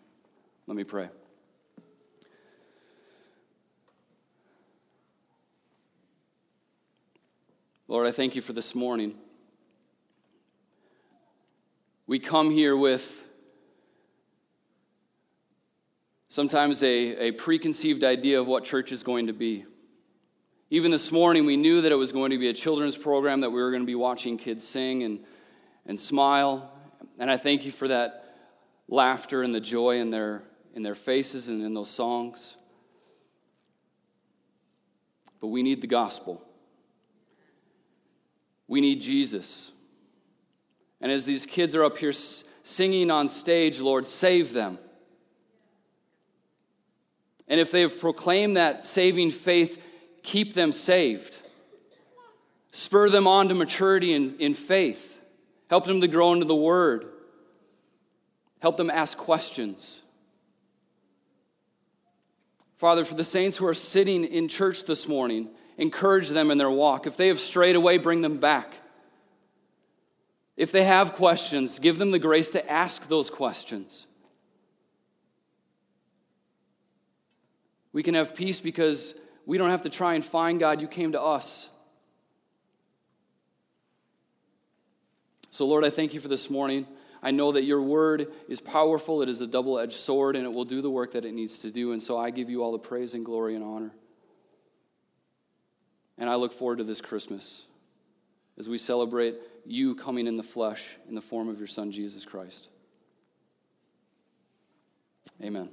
Let 0.68 0.76
me 0.76 0.84
pray. 0.84 1.08
Lord, 7.88 8.06
I 8.06 8.12
thank 8.12 8.36
you 8.36 8.42
for 8.42 8.52
this 8.52 8.76
morning. 8.76 9.16
We 12.06 12.20
come 12.20 12.52
here 12.52 12.76
with 12.76 13.24
sometimes 16.28 16.84
a, 16.84 17.28
a 17.28 17.32
preconceived 17.32 18.04
idea 18.04 18.42
of 18.42 18.48
what 18.48 18.66
church 18.66 18.92
is 18.92 19.04
going 19.04 19.28
to 19.28 19.34
be. 19.34 19.64
Even 20.70 20.92
this 20.92 21.14
morning, 21.14 21.46
we 21.46 21.56
knew 21.56 21.80
that 21.80 21.94
it 21.94 21.98
was 21.98 22.12
going 22.12 22.32
to 22.32 22.38
be 22.38 22.50
a 22.50 22.54
children's 22.54 22.98
program, 22.98 23.40
that 23.40 23.52
we 23.52 23.62
were 23.62 23.72
going 23.72 23.84
to 23.84 23.88
be 23.88 23.96
watching 23.96 24.38
kids 24.38 24.68
sing 24.68 25.04
and, 25.04 25.22
and 25.86 26.00
smile. 26.00 26.72
And 27.20 27.30
I 27.30 27.38
thank 27.38 27.66
you 27.66 27.72
for 27.72 27.88
that 27.88 28.26
laughter 28.88 29.42
and 29.42 29.54
the 29.54 29.60
joy 29.60 29.98
in 29.98 30.10
their, 30.10 30.44
in 30.76 30.84
their 30.84 30.96
faces 30.96 31.48
and 31.48 31.62
in 31.64 31.74
those 31.74 31.90
songs. 31.90 32.56
But 35.40 35.48
we 35.48 35.64
need 35.64 35.82
the 35.82 35.88
gospel. 35.88 36.42
We 38.68 38.80
need 38.80 39.02
Jesus. 39.02 39.72
And 41.02 41.12
as 41.12 41.26
these 41.26 41.46
kids 41.46 41.74
are 41.76 41.84
up 41.84 41.98
here 41.98 42.14
singing 42.64 43.10
on 43.10 43.28
stage, 43.28 43.80
Lord, 43.80 44.08
save 44.08 44.54
them. 44.54 44.78
And 47.48 47.60
if 47.60 47.72
they 47.72 47.82
have 47.82 48.00
proclaimed 48.00 48.56
that 48.56 48.84
saving 48.84 49.32
faith, 49.32 49.84
keep 50.24 50.54
them 50.54 50.72
saved. 50.72 51.38
Spur 52.72 53.10
them 53.10 53.28
on 53.28 53.50
to 53.50 53.56
maturity 53.56 54.14
in, 54.14 54.38
in 54.40 54.54
faith. 54.54 55.11
Help 55.72 55.86
them 55.86 56.02
to 56.02 56.08
grow 56.10 56.34
into 56.34 56.44
the 56.44 56.54
word. 56.54 57.06
Help 58.60 58.76
them 58.76 58.90
ask 58.90 59.18
questions. 59.18 60.02
Father, 62.78 63.06
for 63.06 63.16
the 63.16 63.24
saints 63.24 63.56
who 63.56 63.66
are 63.66 63.74
sitting 63.74 64.26
in 64.26 64.50
church 64.50 64.84
this 64.84 65.08
morning, 65.08 65.48
encourage 65.78 66.28
them 66.28 66.52
in 66.52 66.58
their 66.58 66.70
walk. 66.70 67.08
If 67.08 67.16
they 67.16 67.30
have 67.30 67.40
strayed 67.40 67.78
away, 67.78 68.00
bring 68.00 68.20
them 68.20 68.38
back. 68.38 68.74
If 70.58 70.74
they 70.74 70.84
have 70.84 71.14
questions, 71.14 71.80
give 71.80 71.98
them 71.98 72.12
the 72.12 72.20
grace 72.20 72.50
to 72.50 72.70
ask 72.70 73.08
those 73.08 73.30
questions. 73.30 74.08
We 77.94 78.04
can 78.04 78.16
have 78.16 78.36
peace 78.36 78.60
because 78.60 79.16
we 79.46 79.58
don't 79.58 79.70
have 79.70 79.84
to 79.84 79.90
try 79.90 80.16
and 80.16 80.26
find 80.26 80.60
God. 80.60 80.82
You 80.82 80.90
came 80.90 81.14
to 81.14 81.22
us. 81.22 81.70
So, 85.62 85.68
Lord, 85.68 85.86
I 85.86 85.92
thank 85.92 86.16
you 86.16 86.20
for 86.20 86.28
this 86.28 86.50
morning. 86.50 86.88
I 87.22 87.30
know 87.30 87.52
that 87.52 87.66
your 87.66 87.84
word 87.84 88.34
is 88.50 88.60
powerful, 88.60 89.22
it 89.22 89.30
is 89.30 89.42
a 89.42 89.46
double 89.46 89.78
edged 89.78 89.94
sword, 89.94 90.36
and 90.36 90.44
it 90.44 90.52
will 90.52 90.66
do 90.66 90.82
the 90.82 90.90
work 90.90 91.12
that 91.12 91.24
it 91.24 91.36
needs 91.36 91.60
to 91.60 91.70
do. 91.70 91.92
And 91.92 92.02
so 92.02 92.18
I 92.18 92.32
give 92.32 92.50
you 92.50 92.64
all 92.64 92.72
the 92.72 92.80
praise 92.80 93.14
and 93.14 93.24
glory 93.24 93.54
and 93.54 93.64
honor. 93.64 93.92
And 96.18 96.28
I 96.28 96.34
look 96.34 96.52
forward 96.52 96.80
to 96.80 96.84
this 96.84 97.00
Christmas 97.00 97.64
as 98.58 98.68
we 98.68 98.80
celebrate 98.80 99.36
you 99.64 99.94
coming 99.94 100.26
in 100.26 100.36
the 100.36 100.42
flesh 100.42 100.88
in 101.08 101.14
the 101.14 101.22
form 101.22 101.48
of 101.48 101.60
your 101.60 101.68
Son, 101.68 101.92
Jesus 101.92 102.26
Christ. 102.26 102.70
Amen. 105.44 105.70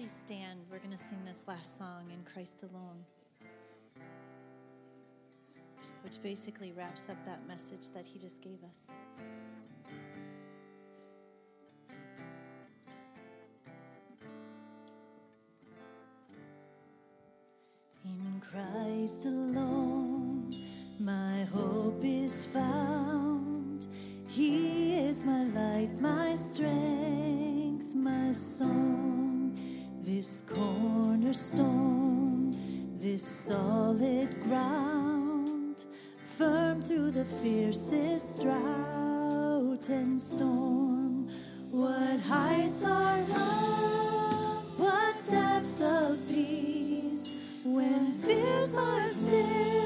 Please 0.00 0.22
stand. 0.26 0.60
We're 0.70 0.78
going 0.78 0.92
to 0.92 0.96
sing 0.96 1.18
this 1.26 1.44
last 1.46 1.76
song, 1.76 2.04
In 2.10 2.24
Christ 2.24 2.62
Alone, 2.62 3.04
which 6.02 6.22
basically 6.22 6.72
wraps 6.72 7.08
up 7.10 7.22
that 7.26 7.46
message 7.46 7.90
that 7.92 8.06
he 8.06 8.18
just 8.18 8.40
gave 8.40 8.64
us. 8.64 8.86
In 18.02 18.40
Christ 18.40 19.26
alone, 19.26 20.50
my 20.98 21.46
hope 21.52 22.00
is 22.02 22.46
found. 22.46 23.86
He 24.26 24.94
is 24.96 25.24
my 25.24 25.42
light, 25.42 25.90
my 26.00 26.34
strength, 26.36 27.94
my 27.94 28.32
song. 28.32 28.89
Fiercest 37.42 38.42
drought 38.42 39.88
and 39.88 40.20
storm. 40.20 41.28
What 41.70 42.20
heights 42.20 42.82
are 42.84 43.20
love, 43.28 44.78
what 44.78 45.14
depths 45.30 45.80
of 45.80 46.18
peace 46.28 47.32
when 47.64 48.12
fears 48.14 48.74
are 48.74 49.08
still 49.10 49.79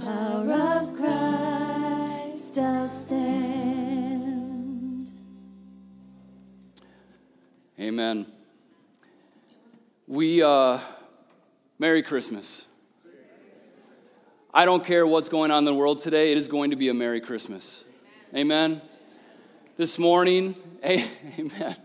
power 0.00 0.52
of 0.52 0.94
Christ 0.96 2.58
I'll 2.58 2.88
stand. 2.88 4.26
Amen. 7.78 8.26
We, 10.06 10.42
uh, 10.42 10.78
Merry 11.78 12.02
Christmas. 12.02 12.66
I 14.52 14.64
don't 14.64 14.84
care 14.84 15.06
what's 15.06 15.28
going 15.28 15.50
on 15.50 15.58
in 15.58 15.64
the 15.64 15.74
world 15.74 15.98
today, 16.00 16.32
it 16.32 16.38
is 16.38 16.48
going 16.48 16.70
to 16.70 16.76
be 16.76 16.88
a 16.88 16.94
Merry 16.94 17.20
Christmas. 17.20 17.84
Amen. 18.34 18.80
This 19.76 19.98
morning, 19.98 20.54
amen. 20.84 21.76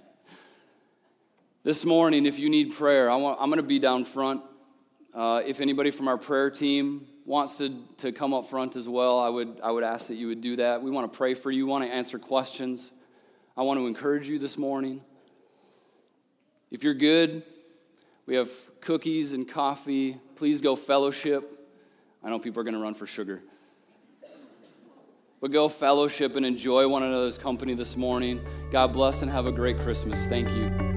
This 1.63 1.86
morning, 1.86 2.26
if 2.26 2.39
you 2.39 2.50
need 2.50 2.74
prayer, 2.74 3.12
I 3.12 3.15
want, 3.17 3.39
I'm 3.41 3.50
going 3.50 3.58
to 3.58 3.63
be 3.63 3.80
down 3.80 4.06
front. 4.06 4.41
Uh, 5.13 5.41
if 5.45 5.60
anybody 5.60 5.91
from 5.91 6.08
our 6.08 6.17
prayer 6.17 6.50
team 6.50 7.06
wants 7.25 7.57
to, 7.57 7.75
to 7.97 8.12
come 8.12 8.34
up 8.34 8.45
front 8.45 8.75
as 8.75 8.89
well, 8.89 9.19
I 9.19 9.29
would, 9.29 9.60
I 9.63 9.71
would 9.71 9.84
ask 9.84 10.07
that 10.07 10.15
you 10.15 10.27
would 10.27 10.41
do 10.41 10.55
that. 10.57 10.81
We 10.81 10.91
want 10.91 11.12
to 11.12 11.17
pray 11.17 11.34
for 11.34 11.51
you, 11.51 11.65
want 11.65 11.86
to 11.86 11.93
answer 11.93 12.19
questions. 12.19 12.91
I 13.55 13.63
want 13.63 13.79
to 13.79 13.88
encourage 13.88 14.27
you 14.27 14.39
this 14.39 14.57
morning. 14.57 15.01
If 16.71 16.84
you're 16.84 16.93
good, 16.93 17.43
we 18.25 18.36
have 18.36 18.49
cookies 18.79 19.34
and 19.34 19.47
coffee. 19.47 20.17
Please 20.36 20.62
go 20.62 20.75
fellowship. 20.75 21.53
I 22.23 22.29
know 22.29 22.39
people 22.39 22.62
are 22.62 22.63
going 22.63 22.75
to 22.75 22.81
run 22.81 22.93
for 22.93 23.05
sugar. 23.05 23.41
But 25.41 25.51
go 25.51 25.67
fellowship 25.67 26.36
and 26.36 26.45
enjoy 26.45 26.88
one 26.88 27.03
another's 27.03 27.38
company 27.38 27.73
this 27.73 27.97
morning. 27.97 28.39
God 28.71 28.93
bless 28.93 29.21
and 29.21 29.31
have 29.31 29.47
a 29.47 29.51
great 29.51 29.79
Christmas. 29.79 30.27
Thank 30.27 30.49
you. 30.49 30.90